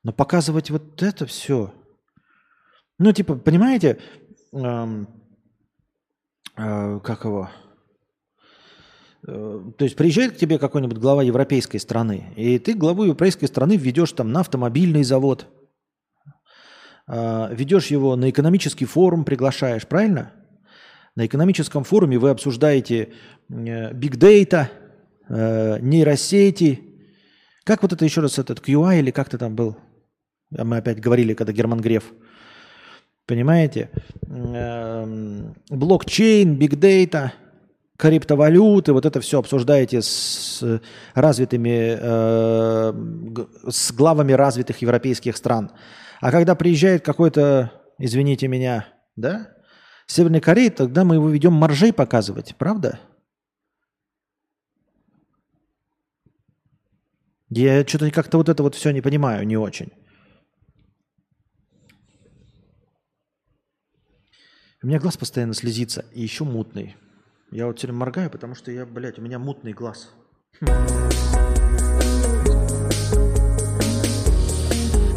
[0.04, 1.74] Но показывать вот это все,
[3.00, 3.98] ну, типа, понимаете,
[4.52, 5.08] эм,
[6.56, 7.50] э, как его,
[9.26, 13.76] э, то есть приезжает к тебе какой-нибудь глава европейской страны, и ты главу европейской страны
[13.76, 15.48] введешь там на автомобильный завод–
[17.52, 20.32] ведешь его на экономический форум, приглашаешь, правильно?
[21.16, 23.12] На экономическом форуме вы обсуждаете
[23.50, 24.68] big data,
[25.28, 26.80] э, нейросети.
[27.64, 29.76] Как вот это еще раз, этот QI или как-то там был?
[30.50, 32.04] Мы опять говорили, когда Герман Греф.
[33.26, 33.90] Понимаете?
[34.28, 37.30] Эм, блокчейн, data,
[37.96, 40.64] криптовалюты, вот это все обсуждаете с
[41.14, 42.92] развитыми, э,
[43.68, 45.70] с главами развитых европейских стран.
[46.20, 49.56] А когда приезжает какой-то, извините меня, да,
[50.06, 53.00] Северной Кореи, тогда мы его ведем моржей показывать, правда?
[57.48, 59.92] Я что-то как-то вот это вот все не понимаю, не очень.
[64.82, 66.96] У меня глаз постоянно слезится, и еще мутный.
[67.50, 70.10] Я вот время моргаю, потому что я, блядь, у меня мутный глаз.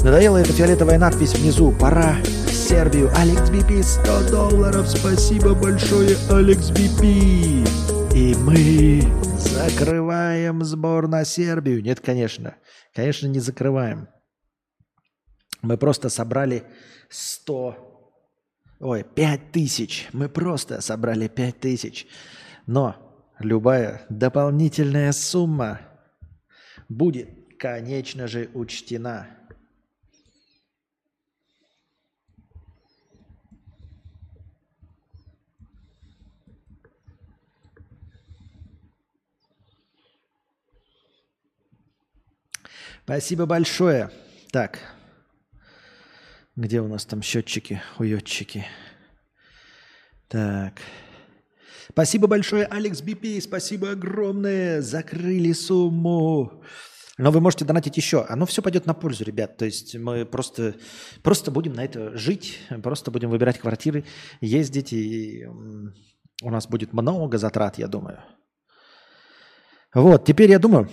[0.04, 1.72] Надоела эта фиолетовая надпись внизу.
[1.72, 3.10] Пора в Сербию.
[3.16, 4.86] Алекс Бипи 100 долларов.
[4.86, 7.64] Спасибо большое, Алекс Бипи.
[8.14, 9.02] И мы
[9.40, 11.82] закрываем сбор на Сербию.
[11.82, 12.58] Нет, конечно.
[12.94, 14.10] Конечно, не закрываем.
[15.62, 16.66] Мы просто собрали
[17.08, 17.78] 100...
[18.82, 20.10] Ой, 5 тысяч.
[20.12, 22.08] Мы просто собрали 5 тысяч.
[22.68, 22.98] Но
[23.40, 25.80] любая дополнительная сумма
[26.90, 29.40] будет, конечно же, учтена.
[43.06, 44.12] Спасибо большое.
[44.52, 44.80] Так,
[46.56, 48.66] где у нас там счетчики, уетчики?
[50.30, 50.80] Так.
[51.90, 53.42] Спасибо большое, Алекс Бипи.
[53.42, 54.82] Спасибо огромное.
[54.82, 56.64] Закрыли сумму.
[57.18, 58.24] Но вы можете донатить еще.
[58.30, 59.58] Оно все пойдет на пользу, ребят.
[59.58, 60.76] То есть мы просто,
[61.24, 64.06] просто будем на это жить, просто будем выбирать квартиры,
[64.40, 65.46] ездить, и
[66.42, 68.24] у нас будет много затрат, я думаю.
[69.94, 70.90] Вот, теперь я думаю,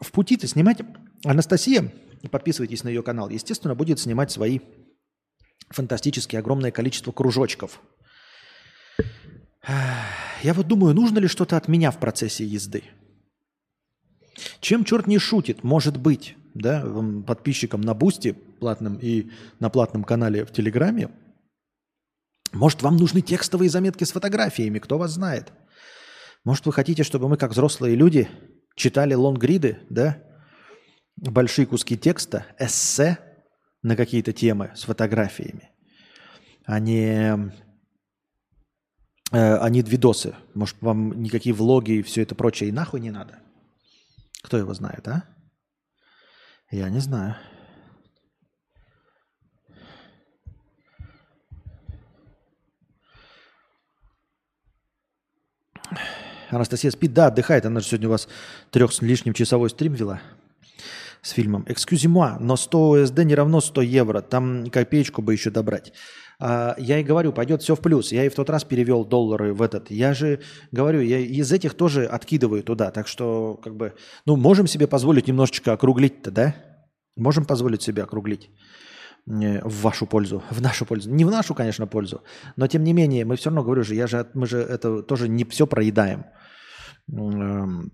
[0.00, 0.78] в пути-то снимать
[1.24, 1.92] Анастасия,
[2.30, 4.60] подписывайтесь на ее канал, естественно, будет снимать свои
[5.68, 7.80] фантастические огромное количество кружочков.
[10.42, 12.82] Я вот думаю, нужно ли что-то от меня в процессе езды?
[14.60, 16.84] Чем черт не шутит, может быть, да,
[17.26, 21.10] подписчикам на Boosty платном и на платном канале в Телеграме,
[22.52, 25.52] может, вам нужны текстовые заметки с фотографиями, кто вас знает.
[26.44, 28.28] Может, вы хотите, чтобы мы, как взрослые люди,
[28.80, 30.22] читали лонгриды, да,
[31.16, 33.18] большие куски текста, эссе
[33.82, 35.70] на какие-то темы с фотографиями.
[36.80, 37.52] не,
[39.32, 40.34] э, а не видосы.
[40.54, 43.40] Может, вам никакие влоги и все это прочее и нахуй не надо?
[44.42, 45.24] Кто его знает, а?
[46.70, 47.36] Я не знаю.
[56.50, 57.66] Анастасия спит, да, отдыхает.
[57.66, 58.28] Она же сегодня у вас
[58.70, 60.20] трех с лишним часовой стрим вела
[61.22, 61.64] с фильмом.
[61.68, 64.20] Экскюзи-муа, но 100 ОСД не равно 100 евро.
[64.20, 65.92] Там копеечку бы еще добрать.
[66.38, 68.12] А, я и говорю, пойдет все в плюс.
[68.12, 69.90] Я и в тот раз перевел доллары в этот.
[69.90, 70.40] Я же
[70.72, 72.90] говорю, я из этих тоже откидываю туда.
[72.90, 73.94] Так что, как бы,
[74.24, 76.54] ну, можем себе позволить немножечко округлить-то, да?
[77.16, 78.50] Можем позволить себе округлить
[79.26, 81.10] в вашу пользу, в нашу пользу.
[81.10, 82.22] Не в нашу, конечно, пользу,
[82.56, 85.28] но тем не менее, мы все равно, говорю же, я же, мы же это тоже
[85.28, 86.24] не все проедаем.
[87.12, 87.92] Эм,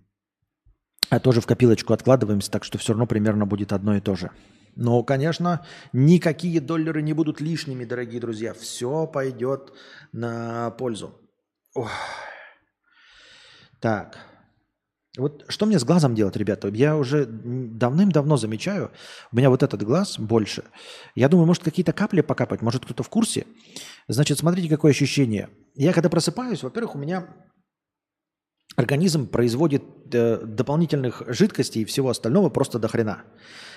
[1.11, 4.31] а тоже в копилочку откладываемся, так что все равно примерно будет одно и то же.
[4.77, 8.53] Но, конечно, никакие доллары не будут лишними, дорогие друзья.
[8.53, 9.73] Все пойдет
[10.13, 11.19] на пользу.
[11.75, 11.91] Ох.
[13.81, 14.19] Так.
[15.17, 16.69] Вот что мне с глазом делать, ребята?
[16.69, 18.91] Я уже давным-давно замечаю,
[19.33, 20.65] у меня вот этот глаз больше.
[21.15, 23.47] Я думаю, может какие-то капли покапать, может кто-то в курсе.
[24.09, 25.49] Значит, смотрите, какое ощущение.
[25.75, 27.29] Я когда просыпаюсь, во-первых, у меня
[28.77, 33.25] организм производит э, дополнительных жидкостей и всего остального просто до хрена.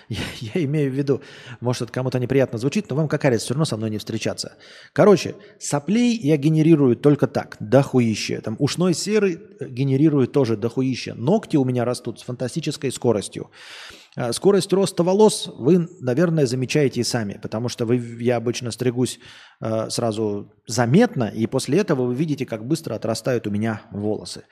[0.42, 1.22] Я, я имею в виду,
[1.62, 4.58] может, это кому-то неприятно звучит, но вам как все равно со мной не встречаться.
[4.92, 8.42] Короче, соплей я генерирую только так, дохуище.
[8.42, 11.14] Там ушной серы э, генерирую тоже дохуище.
[11.14, 13.52] Ногти у меня растут с фантастической скоростью.
[14.16, 19.20] А скорость роста волос вы, наверное, замечаете и сами, потому что вы, я обычно стригусь
[19.62, 24.46] э, сразу заметно, и после этого вы видите, как быстро отрастают у меня волосы.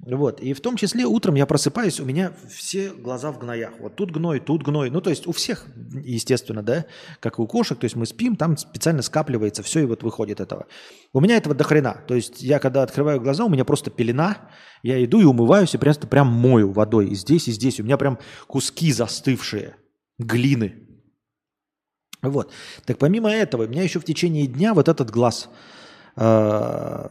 [0.00, 0.40] Вот.
[0.40, 3.72] И в том числе утром я просыпаюсь, у меня все глаза в гноях.
[3.80, 4.90] Вот тут гной, тут гной.
[4.90, 5.66] Ну, то есть у всех,
[6.02, 6.84] естественно, да,
[7.20, 7.78] как и у кошек.
[7.78, 10.66] То есть мы спим, там специально скапливается все, и вот выходит этого.
[11.12, 12.02] У меня этого до хрена.
[12.06, 14.50] То есть я когда открываю глаза, у меня просто пелена.
[14.82, 17.08] Я иду и умываюсь, и просто прям мою водой.
[17.08, 17.80] И здесь, и здесь.
[17.80, 19.76] У меня прям куски застывшие
[20.18, 20.84] глины.
[22.20, 22.50] Вот.
[22.84, 25.48] Так помимо этого, у меня еще в течение дня вот этот глаз
[26.16, 27.08] э,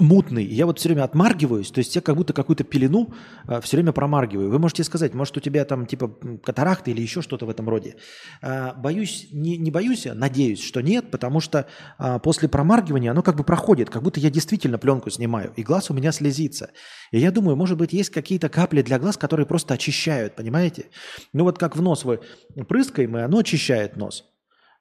[0.00, 0.44] мутный.
[0.44, 3.12] Я вот все время отмаргиваюсь, то есть я как будто какую-то пелену
[3.46, 4.50] э, все время промаргиваю.
[4.50, 6.08] Вы можете сказать, может у тебя там типа
[6.42, 7.96] катаракта или еще что-то в этом роде.
[8.42, 11.66] Э, боюсь, не, не боюсь, а надеюсь, что нет, потому что
[11.98, 15.90] э, после промаргивания оно как бы проходит, как будто я действительно пленку снимаю, и глаз
[15.90, 16.70] у меня слезится.
[17.12, 20.86] И я думаю, может быть, есть какие-то капли для глаз, которые просто очищают, понимаете?
[21.32, 22.20] Ну вот как в нос вы
[22.68, 24.24] прыскаем, и оно очищает нос.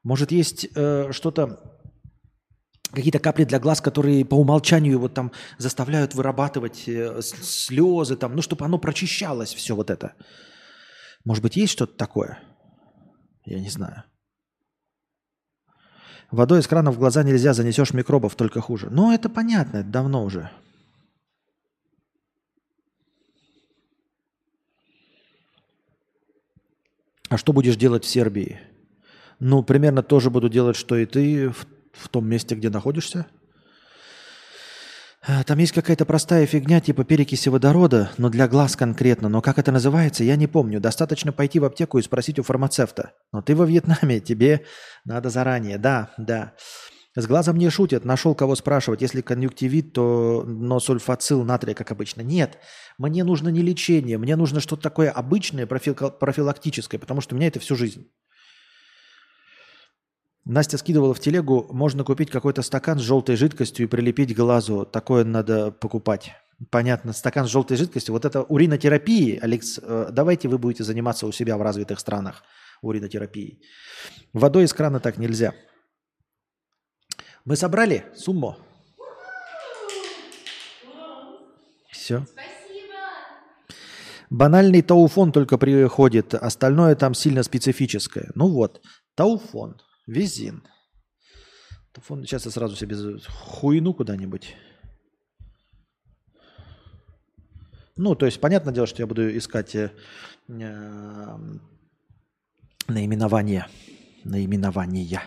[0.03, 1.78] Может, есть э, что-то
[2.91, 8.41] какие-то капли для глаз, которые по умолчанию вот там заставляют вырабатывать э, слезы, там, ну,
[8.41, 10.13] чтобы оно прочищалось, все вот это.
[11.25, 12.39] Может быть, есть что-то такое?
[13.45, 14.03] Я не знаю.
[16.31, 18.89] Водой из крана в глаза нельзя, занесешь микробов, только хуже.
[18.91, 20.51] Ну, это понятно, это давно уже.
[27.29, 28.59] А что будешь делать в Сербии?
[29.39, 33.25] Ну, примерно тоже буду делать, что и ты, в в том месте, где находишься.
[35.27, 39.29] Э, там есть какая-то простая фигня типа перекиси водорода, но для глаз конкретно.
[39.29, 40.79] Но как это называется, я не помню.
[40.79, 43.13] Достаточно пойти в аптеку и спросить у фармацевта.
[43.31, 44.65] Но ты во Вьетнаме, тебе
[45.05, 45.77] надо заранее.
[45.77, 46.53] Да, да.
[47.15, 48.05] С глазом не шутят.
[48.05, 49.01] Нашел кого спрашивать.
[49.01, 52.21] Если конъюнктивит, то но сульфацил натрия, как обычно.
[52.21, 52.59] Нет,
[52.97, 54.17] мне нужно не лечение.
[54.17, 58.09] Мне нужно что-то такое обычное, профилактическое, потому что у меня это всю жизнь.
[60.49, 64.83] Настя скидывала в телегу, можно купить какой-то стакан с желтой жидкостью и прилепить глазу.
[64.83, 66.31] Такое надо покупать.
[66.71, 68.13] Понятно, стакан с желтой жидкостью.
[68.13, 72.43] Вот это уринотерапии, Алекс, э, давайте вы будете заниматься у себя в развитых странах
[72.81, 73.61] уринотерапией.
[74.33, 75.53] Водой из крана так нельзя.
[77.45, 78.57] Мы собрали сумму?
[81.91, 82.25] Все.
[84.31, 88.31] Банальный тауфон только приходит, остальное там сильно специфическое.
[88.33, 88.81] Ну вот,
[89.13, 89.79] тауфон–
[90.09, 90.63] Визин.
[91.95, 92.95] Сейчас я сразу себе
[93.27, 94.55] хуйну куда-нибудь.
[97.95, 99.91] Ну, то есть, понятное дело, что я буду искать э,
[100.47, 101.37] э,
[102.87, 103.67] наименование,
[104.23, 105.21] наименования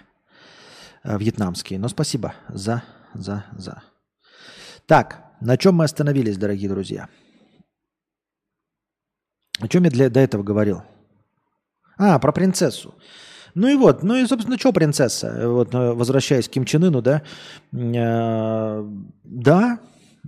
[1.04, 1.78] вьетнамские.
[1.78, 3.82] Но спасибо за, за, за.
[4.86, 7.08] Так, на чем мы остановились, дорогие друзья?
[9.60, 10.82] О чем я для, до этого говорил?
[11.98, 12.94] А, про принцессу.
[13.54, 15.48] Ну и вот, ну и, собственно, что принцесса?
[15.48, 17.22] Вот, э, возвращаясь к Ким Чен Ыну, да,
[17.72, 18.84] э,
[19.24, 19.78] да,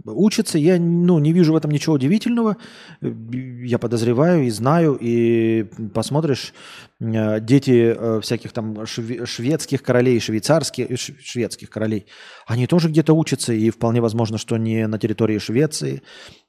[0.04, 2.56] Учатся, я ну, не вижу в этом ничего удивительного.
[3.00, 6.52] Я подозреваю и знаю, и посмотришь,
[6.98, 12.06] э, дети э, всяких там шведских королей, швейцарских, э, шведских королей,
[12.44, 16.02] они тоже где-то учатся, и вполне возможно, что не на территории Швеции.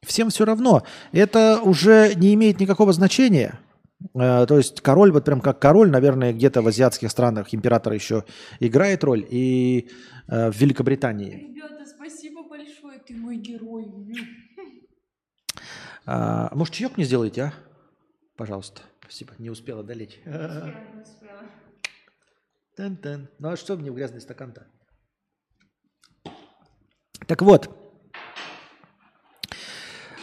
[0.04, 0.82] Всем все равно.
[1.12, 3.60] Это уже не имеет никакого значения.
[4.14, 8.26] То есть король, вот прям как король, наверное, где-то в азиатских странах император еще
[8.60, 9.90] играет роль, и
[10.28, 11.48] в Великобритании.
[11.50, 12.44] Ребята, спасибо
[13.06, 13.86] ты мой герой.
[16.08, 17.54] А, может, чаек мне сделаете, а?
[18.36, 18.82] Пожалуйста.
[19.02, 19.34] Спасибо.
[19.38, 20.20] Не успела долить.
[20.26, 20.32] не
[21.02, 21.42] успела.
[22.76, 23.30] Тен-тен.
[23.40, 24.68] Ну а что мне в грязный стакан-то?
[27.28, 27.70] Так вот.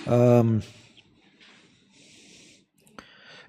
[0.06, 0.62] Эм,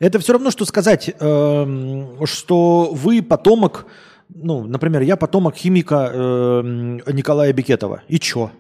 [0.04, 3.86] это все равно, что сказать, эм, что вы потомок,
[4.28, 8.04] ну, например, я потомок химика эм, Николая Бекетова.
[8.10, 8.52] И чё?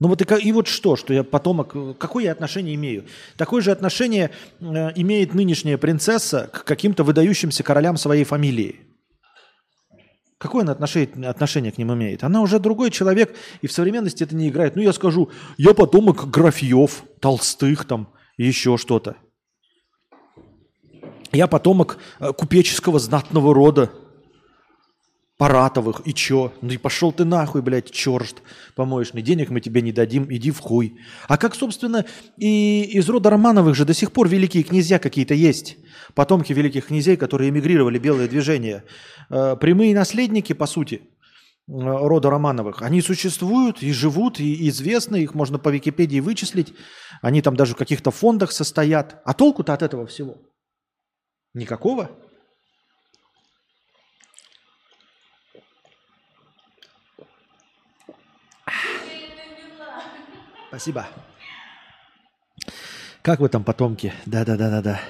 [0.00, 3.04] Ну вот и, и вот что, что я потомок, какое я отношение имею?
[3.36, 4.64] Такое же отношение э,
[4.96, 8.80] имеет нынешняя принцесса к каким-то выдающимся королям своей фамилии.
[10.38, 12.24] Какое она отношение, отношение к ним имеет?
[12.24, 14.74] Она уже другой человек, и в современности это не играет.
[14.74, 19.16] Ну, я скажу, я потомок графьев, толстых там, еще что-то.
[21.32, 23.90] Я потомок э, купеческого знатного рода.
[25.36, 26.52] Паратовых, и чё?
[26.62, 28.42] Ну и пошел ты нахуй, блядь, черт
[28.74, 30.98] помоечный, денег мы тебе не дадим, иди в хуй.
[31.28, 32.04] А как, собственно,
[32.38, 35.76] и из рода Романовых же до сих пор великие князья какие-то есть,
[36.14, 38.82] потомки великих князей, которые эмигрировали, белое движение.
[39.30, 41.02] Э, прямые наследники, по сути, э,
[41.68, 46.74] рода Романовых, они существуют и живут, и известны, их можно по Википедии вычислить,
[47.22, 49.22] они там даже в каких-то фондах состоят.
[49.24, 50.38] А толку-то от этого всего?
[51.54, 52.10] Никакого.
[60.68, 61.08] Спасибо.
[63.22, 64.12] Как вы там, потомки?
[64.26, 65.00] Да-да-да-да-да.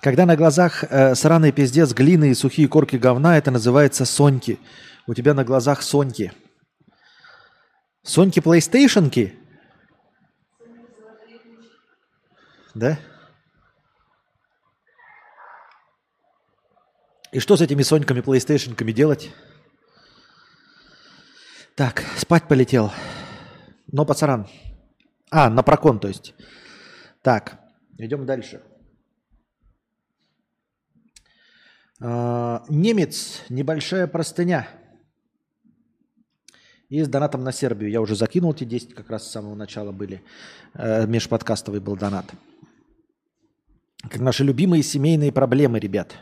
[0.00, 4.58] Когда на глазах э, сраный пиздец глины и сухие корки говна, это называется соньки.
[5.06, 6.32] У тебя на глазах соньки.
[8.02, 9.34] Соньки плейстейшенки?
[12.74, 12.98] Да?
[17.34, 19.32] И что с этими соньками плейстейшенками делать?
[21.74, 22.92] Так, спать полетел.
[23.90, 24.46] Но пацаран,
[25.32, 26.32] а, на прокон, то есть.
[27.22, 27.58] Так,
[27.98, 28.62] идем дальше.
[32.00, 34.68] А, немец, небольшая простыня.
[36.88, 37.90] И с донатом на Сербию.
[37.90, 40.22] Я уже закинул эти 10, как раз с самого начала были.
[40.74, 42.26] Э, межподкастовый был донат.
[44.08, 46.14] Как наши любимые семейные проблемы, ребят.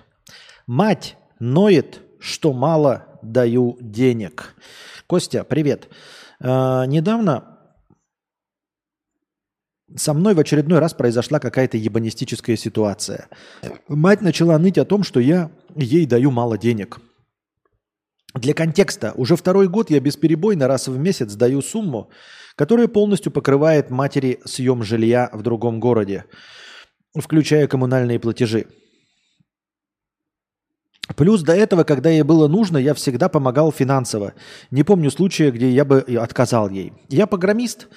[0.67, 4.55] Мать ноет, что мало даю денег.
[5.07, 5.89] Костя, привет.
[6.41, 7.53] Э, недавно
[9.97, 13.29] со мной в очередной раз произошла какая-то ебанистическая ситуация.
[13.89, 17.01] Мать начала ныть о том, что я ей даю мало денег.
[18.35, 22.11] Для контекста, уже второй год я бесперебойно раз в месяц даю сумму,
[22.57, 26.25] которая полностью покрывает матери съем жилья в другом городе,
[27.15, 28.67] включая коммунальные платежи.
[31.17, 34.35] Плюс до этого, когда ей было нужно, я всегда помогал финансово.
[34.71, 36.93] Не помню случая, где я бы отказал ей.
[37.09, 37.89] Я программист,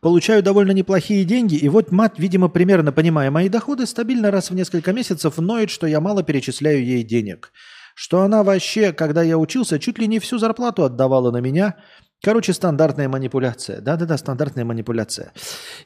[0.00, 4.54] Получаю довольно неплохие деньги, и вот мать, видимо, примерно понимая мои доходы, стабильно раз в
[4.54, 7.52] несколько месяцев ноет, что я мало перечисляю ей денег.
[7.94, 11.76] Что она вообще, когда я учился, чуть ли не всю зарплату отдавала на меня.
[12.22, 13.82] Короче, стандартная манипуляция.
[13.82, 15.32] Да-да-да, стандартная манипуляция.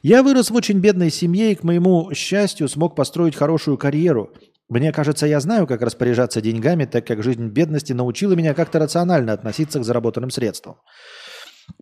[0.01, 4.33] Я вырос в очень бедной семье и, к моему счастью, смог построить хорошую карьеру.
[4.69, 9.33] Мне кажется, я знаю, как распоряжаться деньгами, так как жизнь бедности научила меня как-то рационально
[9.33, 10.75] относиться к заработанным средствам.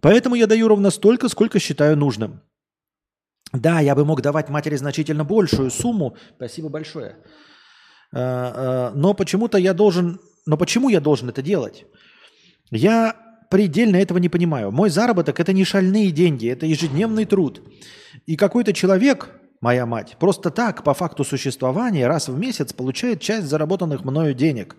[0.01, 2.41] Поэтому я даю ровно столько, сколько считаю нужным.
[3.53, 6.17] Да, я бы мог давать матери значительно большую сумму.
[6.35, 7.17] Спасибо большое.
[8.13, 10.19] А, а, но почему-то я должен...
[10.45, 11.85] Но почему я должен это делать?
[12.71, 13.15] Я
[13.49, 14.71] предельно этого не понимаю.
[14.71, 17.61] Мой заработок– это не шальные деньги, это ежедневный труд.
[18.25, 19.29] И какой-то человек,
[19.63, 24.75] моя мать, просто так, по факту существования, раз в месяц получает часть заработанных мною денег.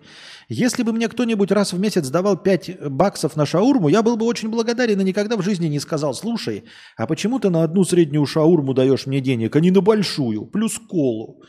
[0.47, 4.27] Если бы мне кто-нибудь раз в месяц давал 5 баксов на шаурму, я был бы
[4.27, 6.65] очень благодарен и никогда в жизни не сказал, слушай,
[6.97, 10.77] а почему ты на одну среднюю шаурму даешь мне денег, а не на большую, плюс
[10.77, 11.41] колу?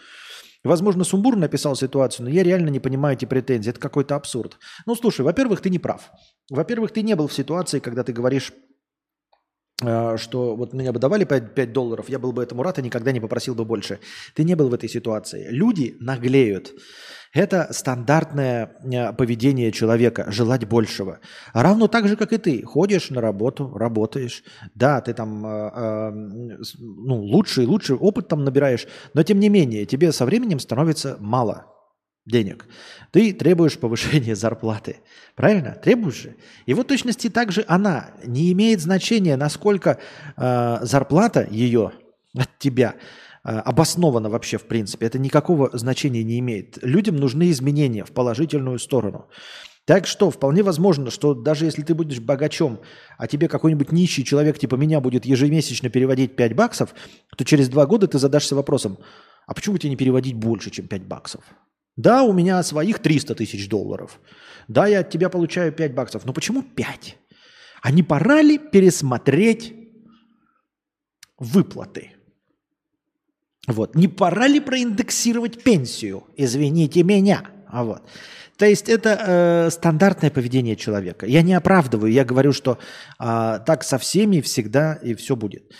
[0.65, 3.71] Возможно, Сумбур написал ситуацию, но я реально не понимаю эти претензии.
[3.71, 4.59] Это какой-то абсурд.
[4.87, 6.11] Ну, слушай, во-первых, ты не прав.
[6.51, 8.53] Во-первых, ты не был в ситуации, когда ты говоришь
[9.79, 13.13] что вот меня бы давали 5, 5 долларов, я был бы этому рад и никогда
[13.13, 13.99] не попросил бы больше.
[14.35, 15.49] Ты не был в этой ситуации.
[15.51, 16.73] Люди наглеют.
[17.37, 21.21] Это стандартное э, поведение человека, желать большего.
[21.53, 22.63] Равно так же, как и ты.
[22.63, 24.43] Ходишь на работу, работаешь.
[24.75, 26.11] Да, ты там э, э,
[26.79, 31.19] ну, лучше и лучше опыт там набираешь, но тем не менее тебе со временем становится
[31.21, 31.76] мало
[32.27, 32.67] денег.
[33.13, 34.99] Ты требуешь повышения зарплаты.
[35.35, 35.73] Правильно?
[35.83, 36.37] Требуешь же.
[36.67, 38.11] И вот точности также она.
[38.25, 39.99] Не имеет значения, насколько
[40.37, 41.93] э, зарплата ее
[42.37, 42.97] от тебя
[43.45, 45.07] э, обоснована вообще в принципе.
[45.07, 46.79] Это никакого значения не имеет.
[46.83, 49.29] Людям нужны изменения в положительную сторону.
[49.87, 52.81] Так что вполне возможно, что даже если ты будешь богачом,
[53.19, 56.93] а тебе какой-нибудь нищий человек типа меня будет ежемесячно переводить 5 баксов,
[57.37, 58.99] то через два года ты задашься вопросом,
[59.47, 61.45] а почему тебе не переводить больше, чем 5 баксов?
[61.97, 64.21] Да, у меня своих 300 тысяч долларов.
[64.69, 66.25] Да, я от тебя получаю 5 баксов.
[66.25, 67.17] Но почему 5?
[67.83, 69.75] А не пора ли пересмотреть
[71.39, 72.13] выплаты?
[73.67, 73.95] Вот.
[73.95, 76.25] Не пора ли проиндексировать пенсию?
[76.37, 77.51] Извините меня.
[77.69, 78.03] А вот.
[78.57, 81.27] То есть это э, стандартное поведение человека.
[81.27, 82.79] Я не оправдываю, я говорю, что
[83.19, 85.73] э, так со всеми всегда и все будет.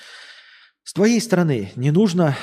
[0.83, 2.37] С твоей стороны не нужно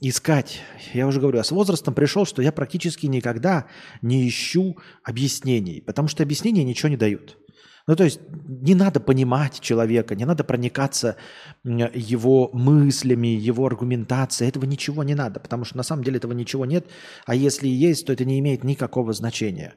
[0.00, 0.60] искать.
[0.94, 3.66] Я уже говорю, я с возрастом пришел, что я практически никогда
[4.00, 7.38] не ищу объяснений, потому что объяснения ничего не дают.
[7.86, 11.16] Ну, то есть не надо понимать человека, не надо проникаться
[11.64, 14.48] его мыслями, его аргументацией.
[14.48, 16.86] Этого ничего не надо, потому что на самом деле этого ничего нет.
[17.26, 19.74] А если и есть, то это не имеет никакого значения.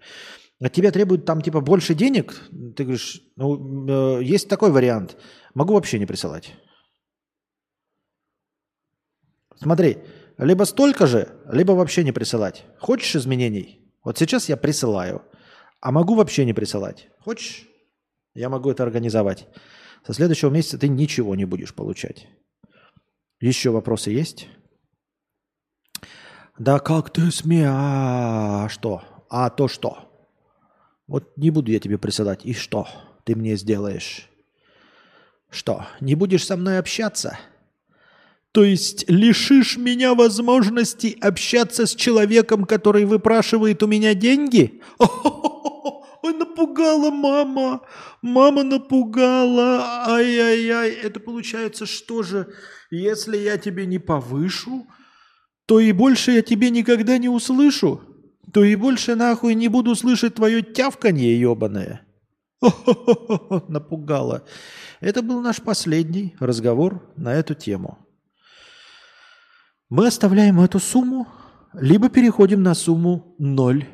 [0.61, 2.33] От тебя требуют там типа больше денег,
[2.75, 5.17] ты говоришь, ну, э, есть такой вариант,
[5.53, 6.53] могу вообще не присылать.
[9.57, 9.97] Смотри,
[10.37, 12.65] либо столько же, либо вообще не присылать.
[12.79, 13.79] Хочешь изменений?
[14.03, 15.23] Вот сейчас я присылаю,
[15.81, 17.09] а могу вообще не присылать.
[17.19, 17.67] Хочешь?
[18.33, 19.47] Я могу это организовать.
[20.05, 22.27] Со следующего месяца ты ничего не будешь получать.
[23.39, 24.47] Еще вопросы есть?
[26.57, 27.67] Да как ты смеешь?
[27.69, 29.03] А что?
[29.29, 30.11] А то что?
[31.07, 32.45] Вот не буду я тебе присылать.
[32.45, 32.87] И что
[33.23, 34.29] ты мне сделаешь?
[35.49, 37.37] Что, не будешь со мной общаться?
[38.55, 44.81] То есть лишишь меня возможности общаться с человеком, который выпрашивает у меня деньги?
[44.97, 47.81] Ой, напугала мама.
[48.21, 50.05] Мама напугала.
[50.07, 50.91] Ай-яй-яй.
[50.91, 52.47] Это получается что же?
[52.91, 54.87] Если я тебе не повышу,
[55.65, 58.03] то и больше я тебе никогда не услышу.
[58.53, 62.07] То и больше нахуй не буду слышать твое тявканье ебаное.
[63.67, 64.45] Напугала.
[65.01, 68.04] Это был наш последний разговор на эту тему
[69.89, 71.27] мы оставляем эту сумму,
[71.73, 73.87] либо переходим на сумму 0.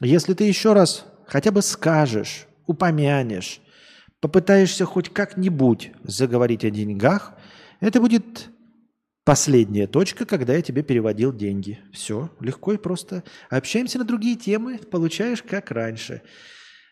[0.00, 3.60] Если ты еще раз хотя бы скажешь, упомянешь,
[4.20, 7.34] попытаешься хоть как-нибудь заговорить о деньгах,
[7.80, 8.48] это будет
[9.24, 11.80] последняя точка, когда я тебе переводил деньги.
[11.92, 13.24] Все, легко и просто.
[13.50, 16.22] Общаемся на другие темы, получаешь как раньше.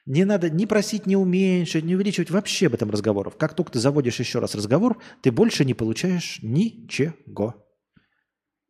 [0.04, 3.36] Не надо ни просить, ни уменьшить, ни увеличивать вообще об этом разговоров.
[3.36, 7.54] Как только ты заводишь еще раз разговор, ты больше не получаешь ничего.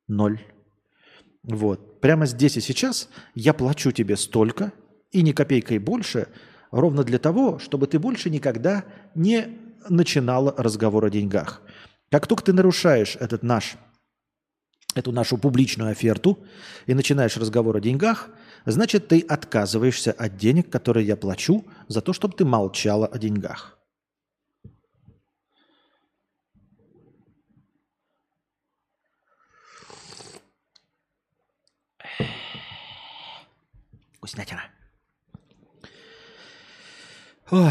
[0.09, 0.41] Ноль.
[1.43, 2.01] Вот.
[2.01, 4.73] Прямо здесь и сейчас я плачу тебе столько,
[5.11, 6.29] и ни копейкой больше,
[6.71, 9.59] ровно для того, чтобы ты больше никогда не
[9.89, 11.63] начинала разговор о деньгах.
[12.11, 13.77] Как только ты нарушаешь этот наш,
[14.95, 16.45] эту нашу публичную оферту
[16.87, 18.29] и начинаешь разговор о деньгах–
[18.65, 23.79] значит, ты отказываешься от денег, которые я плачу, за то, чтобы ты молчала о деньгах.
[34.17, 34.63] Вкуснятина.
[37.51, 37.69] Ой.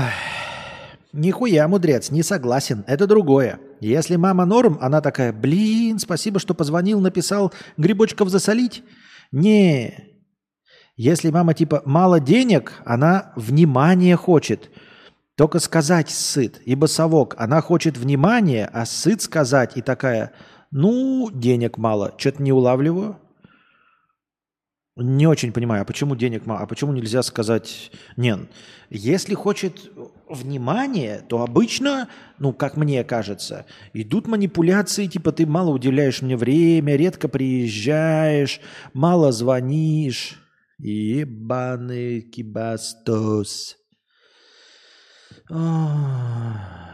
[1.14, 2.84] Нихуя, мудрец, не согласен.
[2.88, 3.60] Это другое.
[3.82, 8.84] Если мама норм, она такая, блин, спасибо, что позвонил, написал, грибочков засолить.
[9.32, 10.11] Не,
[11.02, 14.70] если мама типа мало денег, она внимание хочет.
[15.36, 16.62] Только сказать сыт.
[16.64, 20.32] Ибо совок, она хочет внимания, а сыт сказать и такая,
[20.70, 22.14] ну, денег мало.
[22.18, 23.18] Что-то не улавливаю.
[24.96, 28.42] Не очень понимаю, а почему денег мало, а почему нельзя сказать нет?
[28.92, 29.92] Если хочет
[30.30, 36.96] внимания, то обычно, ну, как мне кажется, идут манипуляции, типа ты мало уделяешь мне время,
[36.96, 38.60] редко приезжаешь,
[38.94, 40.38] мало звонишь.
[40.84, 43.78] Ебаный кибастос.
[45.50, 46.91] Ох.